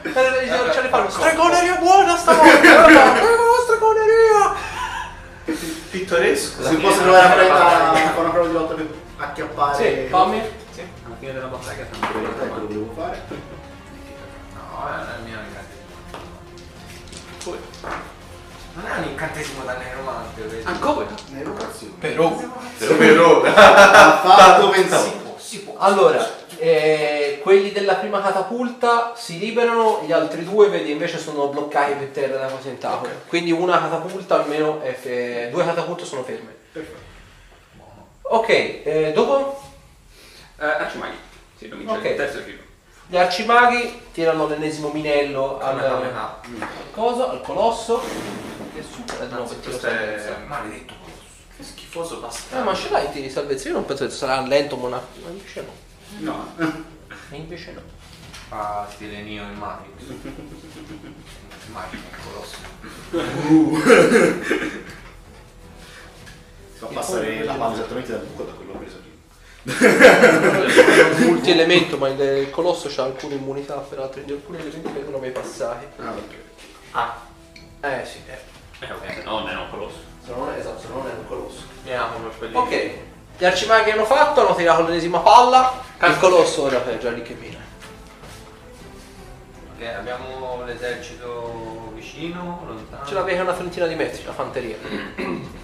e 0.03 0.73
ce 0.73 0.81
ne 0.81 0.89
fanno 0.89 1.11
stregoneria 1.11 1.75
buona 1.75 2.17
stavolta! 2.17 2.87
"Oh, 3.23 3.63
stregoneria! 3.65 4.12
Pittoresco. 5.93 6.67
Si 6.67 6.77
può 6.77 6.91
provare 6.91 7.27
a 7.27 7.31
prendere 7.33 8.09
fare 8.09 8.21
una 8.21 8.31
prova 8.31 8.47
di 8.47 8.53
lotta 8.55 8.75
per 8.75 8.87
acchiappare. 9.19 9.77
Sì, 10.05 10.09
fammi. 10.09 10.41
Sì, 10.71 10.81
alla 11.05 11.15
fine 11.19 11.33
della 11.35 11.47
battaglia 11.49 11.85
quello 12.11 12.29
lo 12.61 12.67
devo 12.67 12.93
fare. 12.97 13.23
No, 14.55 14.89
è 14.89 15.19
il 15.19 15.25
mio 15.25 15.39
incantesimo. 15.39 15.81
Non 18.75 18.87
è 18.87 18.97
un 18.97 19.05
incantesimo 19.05 19.65
da 19.65 19.77
necromante, 19.77 20.41
vedi? 20.41 20.63
Ancora? 20.65 21.07
Nerocazione. 21.29 21.93
Però 22.01 22.41
Per 22.79 23.21
ora. 23.21 23.55
Ha 23.55 24.17
fatto 24.25 24.73
Si 24.73 24.81
pensare. 24.81 25.11
può, 25.23 25.37
si 25.39 25.61
può. 25.61 25.75
Allora, 25.77 26.27
eh, 26.65 27.41
quelli 27.43 27.73
della 27.73 27.95
prima 27.97 28.21
catapulta 28.23 29.15
si 29.17 29.39
liberano, 29.41 30.03
gli 30.07 30.13
altri 30.13 30.45
due 30.45 30.69
vedi 30.69 30.93
invece 30.93 31.19
sono 31.19 31.49
bloccati 31.49 31.95
per 31.95 32.09
terra 32.09 32.37
da 32.37 32.47
quasi 32.47 32.69
tentacoli. 32.69 33.11
Quindi 33.27 33.51
una 33.51 33.81
catapulta 33.81 34.37
almeno 34.41 34.81
è 34.81 34.93
fe- 34.93 35.49
due 35.51 35.65
catapulte 35.65 36.05
sono 36.05 36.23
ferme. 36.23 36.55
Ok, 38.23 38.49
eh, 38.49 39.11
dopo 39.13 39.61
Eh, 40.59 40.65
Arcimaghi. 40.65 41.17
Sì, 41.59 41.69
lo 41.69 41.77
vince 41.77 41.95
Ok. 41.97 42.05
il 42.05 42.15
terzo 42.17 42.45
giro. 42.45 42.63
gli 43.09 43.17
arcimaghi 43.17 44.01
tirano 44.13 44.47
l'ennesimo 44.47 44.89
minello 44.91 45.59
al, 45.59 45.79
al 45.81 46.69
coso, 46.93 47.29
al 47.29 47.41
colosso. 47.43 48.01
Che 48.75 48.83
supera 48.89 49.25
di 49.25 49.35
nuovo 49.35 49.53
il 49.53 49.61
tiro 49.61 49.79
salvezza. 49.79 50.37
Maledetto. 50.47 50.95
Che 51.57 51.63
schifoso 51.65 52.19
Eh, 52.19 52.21
bastardo. 52.21 52.65
ma 52.71 52.75
ce 52.77 52.89
l'hai 52.91 53.05
i 53.07 53.11
tiri 53.11 53.27
di 53.27 53.31
salvezza? 53.31 53.69
Io 53.69 53.75
non 53.75 53.85
penso 53.85 54.05
che 54.07 54.11
sarà 54.13 54.41
lento, 54.43 54.77
ma 54.77 54.87
una- 54.87 55.07
invece 55.29 55.61
no. 55.63 55.82
No. 56.19 56.55
E 57.31 57.37
invece 57.37 57.73
no. 57.73 57.81
Fa 58.49 58.87
stile 58.91 59.23
Neo 59.23 59.45
in 59.45 59.55
Matrix. 59.55 60.03
Immagino, 61.69 62.03
colosso. 62.31 62.57
Si 66.73 66.79
fa 66.79 66.87
passare 66.87 67.45
la 67.45 67.55
mano 67.55 67.75
esattamente 67.75 68.13
dal 68.13 68.25
buco 68.25 68.45
da 68.45 68.53
quello 68.53 68.73
preso 68.73 68.99
prima. 68.99 69.11
multi 71.27 71.51
elemento, 71.51 71.97
ma 71.97 72.09
il, 72.09 72.49
colosso 72.51 72.89
ha 73.01 73.05
alcune 73.05 73.35
immunità 73.35 73.77
per 73.77 74.01
altri 74.01 74.25
di 74.25 74.33
alcuni 74.33 74.59
elementi 74.59 74.83
che 74.83 74.93
vengono 74.93 75.19
mai 75.19 75.31
passati. 75.31 75.87
Ah, 75.99 76.11
ok. 76.11 76.35
Ah, 76.93 77.21
Eh 77.81 78.05
sì, 78.05 78.19
eh. 78.27 78.51
Eh, 78.85 78.93
ok, 78.93 79.15
se 79.15 79.23
no 79.23 79.41
non 79.41 79.49
è 79.49 79.55
un 79.55 79.71
colosso. 79.71 79.99
Se 80.25 80.33
non 80.33 80.53
è 80.53 80.59
esatto, 80.59 80.81
se 80.81 80.89
non 80.89 81.07
è 81.07 81.13
un 81.17 81.27
colosso. 81.27 81.63
quelli. 82.39 82.57
Ok, 82.57 82.91
gli 83.39 83.45
arcimaghi 83.45 83.91
hanno 83.91 84.05
fatto, 84.05 84.45
hanno 84.45 84.55
tirato 84.55 84.83
l'ennesima 84.83 85.21
palla, 85.21 85.73
il 86.09 86.19
colosso 86.19 86.63
ora 86.63 86.85
è 86.85 86.99
già 86.99 87.11
lì 87.11 87.23
che 87.23 87.35
viene. 87.35 87.71
Ok, 89.77 89.85
abbiamo 89.97 90.63
l'esercito 90.65 91.93
vicino, 91.95 92.63
lontano. 92.67 93.07
Ce 93.07 93.15
l'avete 93.15 93.41
una 93.41 93.53
trentina 93.53 93.87
di 93.87 93.95
metri, 93.95 94.25
la 94.25 94.33
fanteria. 94.33 94.77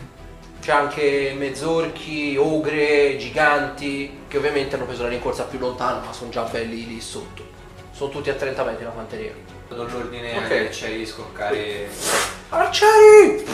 C'è 0.60 0.72
anche 0.72 1.34
mezzorchi, 1.36 2.36
ogre, 2.36 3.16
giganti, 3.16 4.24
che 4.28 4.36
ovviamente 4.36 4.74
hanno 4.74 4.84
preso 4.84 5.04
la 5.04 5.08
rincorsa 5.08 5.44
più 5.44 5.58
lontana, 5.58 6.00
ma 6.04 6.12
sono 6.12 6.30
già 6.30 6.42
belli 6.42 6.86
lì 6.86 7.00
sotto. 7.00 7.46
Sono 7.90 8.10
tutti 8.10 8.28
a 8.28 8.34
30 8.34 8.64
metri 8.64 8.84
la 8.84 8.92
fanteria. 8.92 9.32
Do 9.68 9.76
l'ordine 9.84 10.36
Ok. 10.36 10.50
agli 10.50 10.66
arcieri 10.66 10.98
di 10.98 11.06
scoccare. 11.06 11.88
Arcieri! 12.50 13.44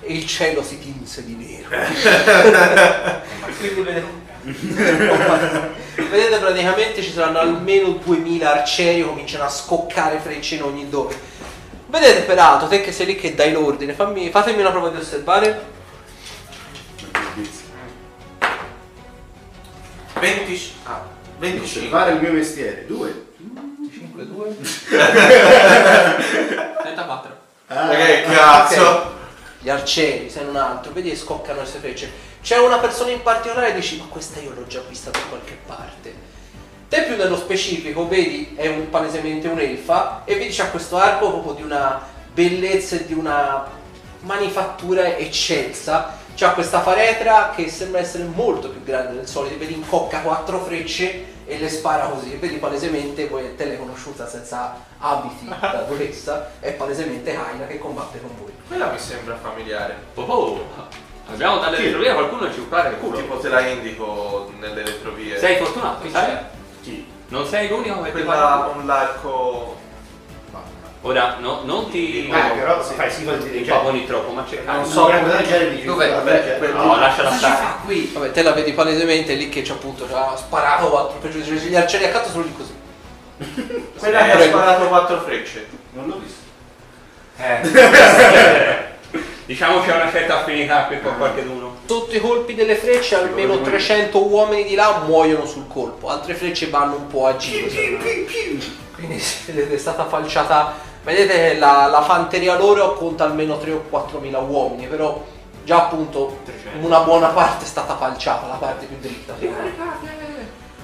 E 0.00 0.12
il 0.12 0.26
cielo 0.26 0.62
si 0.62 0.78
tinse 0.78 1.24
di 1.24 1.34
nero. 1.34 1.68
Quindi 3.58 4.02
vedete, 5.96 6.38
praticamente 6.38 7.02
ci 7.02 7.10
saranno 7.10 7.40
almeno 7.40 7.98
2000 8.04 8.52
arcieri 8.52 9.00
che 9.00 9.06
cominciano 9.06 9.44
a 9.44 9.48
scoccare 9.48 10.20
frecce 10.20 10.54
in 10.54 10.62
ogni 10.62 10.88
dove. 10.88 11.18
Vedete 11.88 12.22
peraltro, 12.22 12.68
te 12.68 12.80
che 12.80 12.92
sei 12.92 13.06
lì 13.06 13.16
che 13.16 13.34
dai 13.34 13.52
l'ordine, 13.52 13.92
fammi- 13.92 14.30
fatemi 14.30 14.60
una 14.60 14.70
prova 14.70 14.90
di 14.90 14.98
osservare. 14.98 15.74
20. 20.18 20.72
Ah, 20.84 21.02
25. 21.38 21.80
Osservare 21.80 22.12
il 22.12 22.20
mio 22.20 22.32
mestiere. 22.32 22.86
Due. 22.86 23.24
5, 23.92 24.26
2. 24.26 24.56
34. 26.82 27.36
Ah, 27.66 27.88
che 27.88 28.24
cazzo. 28.28 29.15
Gli 29.66 29.70
arcieri, 29.70 30.30
se 30.30 30.44
non 30.44 30.54
altro, 30.54 30.92
vedi 30.92 31.10
che 31.10 31.16
scoccano 31.16 31.58
queste 31.58 31.80
frecce. 31.80 32.08
C'è 32.40 32.56
una 32.56 32.78
persona 32.78 33.10
in 33.10 33.20
particolare 33.20 33.70
e 33.70 33.74
dici, 33.74 33.96
ma 33.96 34.04
questa 34.04 34.38
io 34.38 34.52
l'ho 34.54 34.64
già 34.68 34.80
vista 34.88 35.10
da 35.10 35.18
qualche 35.28 35.58
parte. 35.66 36.14
Te 36.88 37.02
più 37.02 37.16
nello 37.16 37.36
specifico, 37.36 38.06
vedi, 38.06 38.54
è 38.54 38.68
un, 38.68 38.88
palesemente 38.90 39.48
un'elfa 39.48 40.22
e 40.24 40.36
vedi 40.36 40.54
c'ha 40.54 40.68
questo 40.68 40.96
arco 40.98 41.30
proprio 41.32 41.54
di 41.54 41.62
una 41.62 42.00
bellezza 42.32 42.94
e 42.94 43.06
di 43.06 43.14
una 43.14 43.68
manifattura 44.20 45.16
eccelsa. 45.16 46.16
C'ha 46.36 46.52
questa 46.52 46.80
faretra 46.80 47.50
che 47.50 47.68
sembra 47.68 47.98
essere 47.98 48.22
molto 48.22 48.70
più 48.70 48.84
grande 48.84 49.16
del 49.16 49.26
solito, 49.26 49.58
vedi 49.58 49.74
incocca 49.74 50.20
quattro 50.20 50.60
frecce 50.60 51.34
e 51.46 51.58
le 51.58 51.68
spara 51.68 52.06
così. 52.06 52.34
E 52.34 52.36
vedi 52.36 52.56
palesemente, 52.56 53.28
voi 53.28 53.54
te 53.56 53.66
l'hai 53.66 53.78
conosciuta 53.78 54.26
senza 54.26 54.76
abiti 54.98 55.48
da 55.60 55.84
durezza, 55.88 56.50
è 56.60 56.72
palesemente 56.72 57.34
Aina 57.34 57.66
che 57.66 57.78
combatte 57.78 58.20
con 58.20 58.30
voi. 58.38 58.52
Quella 58.68 58.90
mi 58.90 58.98
sembra 58.98 59.36
familiare. 59.36 59.96
Oh, 60.14 60.22
oh. 60.22 60.66
Abbiamo 61.28 61.58
dalle 61.58 61.78
retrovie, 61.78 62.12
qualcuno 62.12 62.52
ci 62.52 62.60
pare 62.60 62.90
il 62.90 62.96
culo. 62.98 63.16
Tipo 63.16 63.36
te 63.38 63.48
la 63.48 63.60
indico 63.60 64.52
nelle 64.58 64.84
retrovie. 64.84 65.38
Sei 65.38 65.56
fortunato, 65.56 66.02
Chi 66.04 66.10
sai? 66.10 66.26
c'è? 66.26 66.44
Chi? 66.82 67.06
Non 67.28 67.46
sei 67.46 67.68
l'unico 67.68 68.02
che 68.02 68.12
ti 68.12 68.22
Quella 68.22 68.70
con 68.72 68.86
l'arco. 68.86 69.84
Ora, 71.06 71.36
no, 71.38 71.60
non 71.64 71.88
ti... 71.88 72.26
Eh, 72.26 72.58
però 72.58 72.82
se 72.82 72.94
fai 72.94 73.14
ti 73.14 73.58
impaponi 73.58 74.04
troppo, 74.06 74.32
ma 74.32 74.44
c'è 74.44 74.60
Non 74.66 74.84
so. 74.84 75.08
Di 75.08 75.76
più. 75.76 75.92
Dov'è? 75.92 76.60
No, 76.72 76.98
lasciala 76.98 77.30
stare. 77.30 77.76
qui? 77.84 78.10
Vabbè, 78.12 78.32
te 78.32 78.42
la 78.42 78.50
vedi 78.50 78.72
palesemente 78.72 79.34
lì 79.34 79.48
che 79.48 79.62
c'è 79.62 79.72
appunto 79.72 80.08
già 80.08 80.36
sparato 80.36 80.88
quattro 80.88 81.30
giù, 81.30 81.38
gli 81.38 81.76
arcieri 81.76 82.06
accanto 82.06 82.30
sono 82.30 82.42
lì 82.42 82.52
così. 82.52 82.74
Quella 83.96 84.24
che 84.24 84.32
ha 84.32 84.40
sparato 84.40 84.88
quattro 84.88 85.20
frecce. 85.20 85.68
Non 85.92 86.08
l'ho 86.08 86.18
visto. 86.18 86.44
Eh, 87.38 88.94
Diciamo 89.46 89.80
c'è 89.82 89.94
una 89.94 90.10
certa 90.10 90.40
affinità 90.40 90.86
qui 90.86 91.00
con 91.00 91.16
qualcuno. 91.18 91.76
Sotto 91.86 92.16
i 92.16 92.18
colpi 92.18 92.54
delle 92.54 92.74
frecce 92.74 93.14
almeno 93.14 93.60
300 93.60 94.26
uomini 94.26 94.64
di 94.64 94.74
là 94.74 95.02
muoiono 95.06 95.46
sul 95.46 95.68
colpo, 95.68 96.08
altre 96.08 96.34
frecce 96.34 96.68
vanno 96.68 96.96
un 96.96 97.06
po' 97.06 97.26
a 97.26 97.36
giro. 97.36 97.68
Quindi 98.96 99.22
vedete 99.44 99.74
è 99.74 99.78
stata 99.78 100.06
falciata, 100.06 100.74
vedete 101.06 101.32
che 101.34 101.58
la, 101.58 101.86
la 101.86 102.02
fanteria 102.02 102.58
loro 102.58 102.94
conta 102.94 103.22
almeno 103.24 103.58
3 103.58 103.72
o 103.72 103.84
4 103.88 104.18
mila 104.18 104.38
uomini, 104.40 104.86
però 104.86 105.22
già 105.64 105.84
appunto 105.84 106.40
300. 106.44 106.84
una 106.84 107.00
buona 107.00 107.28
parte 107.28 107.64
è 107.64 107.68
stata 107.68 107.96
falciata, 107.96 108.48
la 108.48 108.54
parte 108.54 108.86
più 108.86 108.96
dritta. 109.00 109.34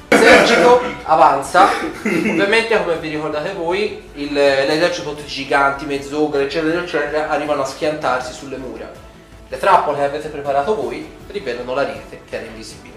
L'esercito 0.08 0.80
avanza, 1.04 1.68
ovviamente 2.04 2.80
come 2.80 2.96
vi 2.96 3.08
ricordate 3.08 3.52
voi, 3.54 4.11
il- 4.14 4.32
l'esercito 4.32 5.11
tutti 5.11 5.26
giganti, 5.26 5.85
mezzogre, 5.87 6.44
eccetera, 6.44 6.80
eccetera, 6.80 7.28
arrivano 7.28 7.62
a 7.62 7.64
schiantarsi 7.64 8.32
sulle 8.32 8.56
mura. 8.58 8.88
Le 9.48 9.58
trappole 9.58 9.98
che 9.98 10.04
avete 10.04 10.28
preparato 10.28 10.76
voi 10.76 11.11
rivelano 11.26 11.74
la 11.74 11.82
rete 11.85 12.20
che 12.28 12.37
era 12.37 12.46
invisibile. 12.46 12.91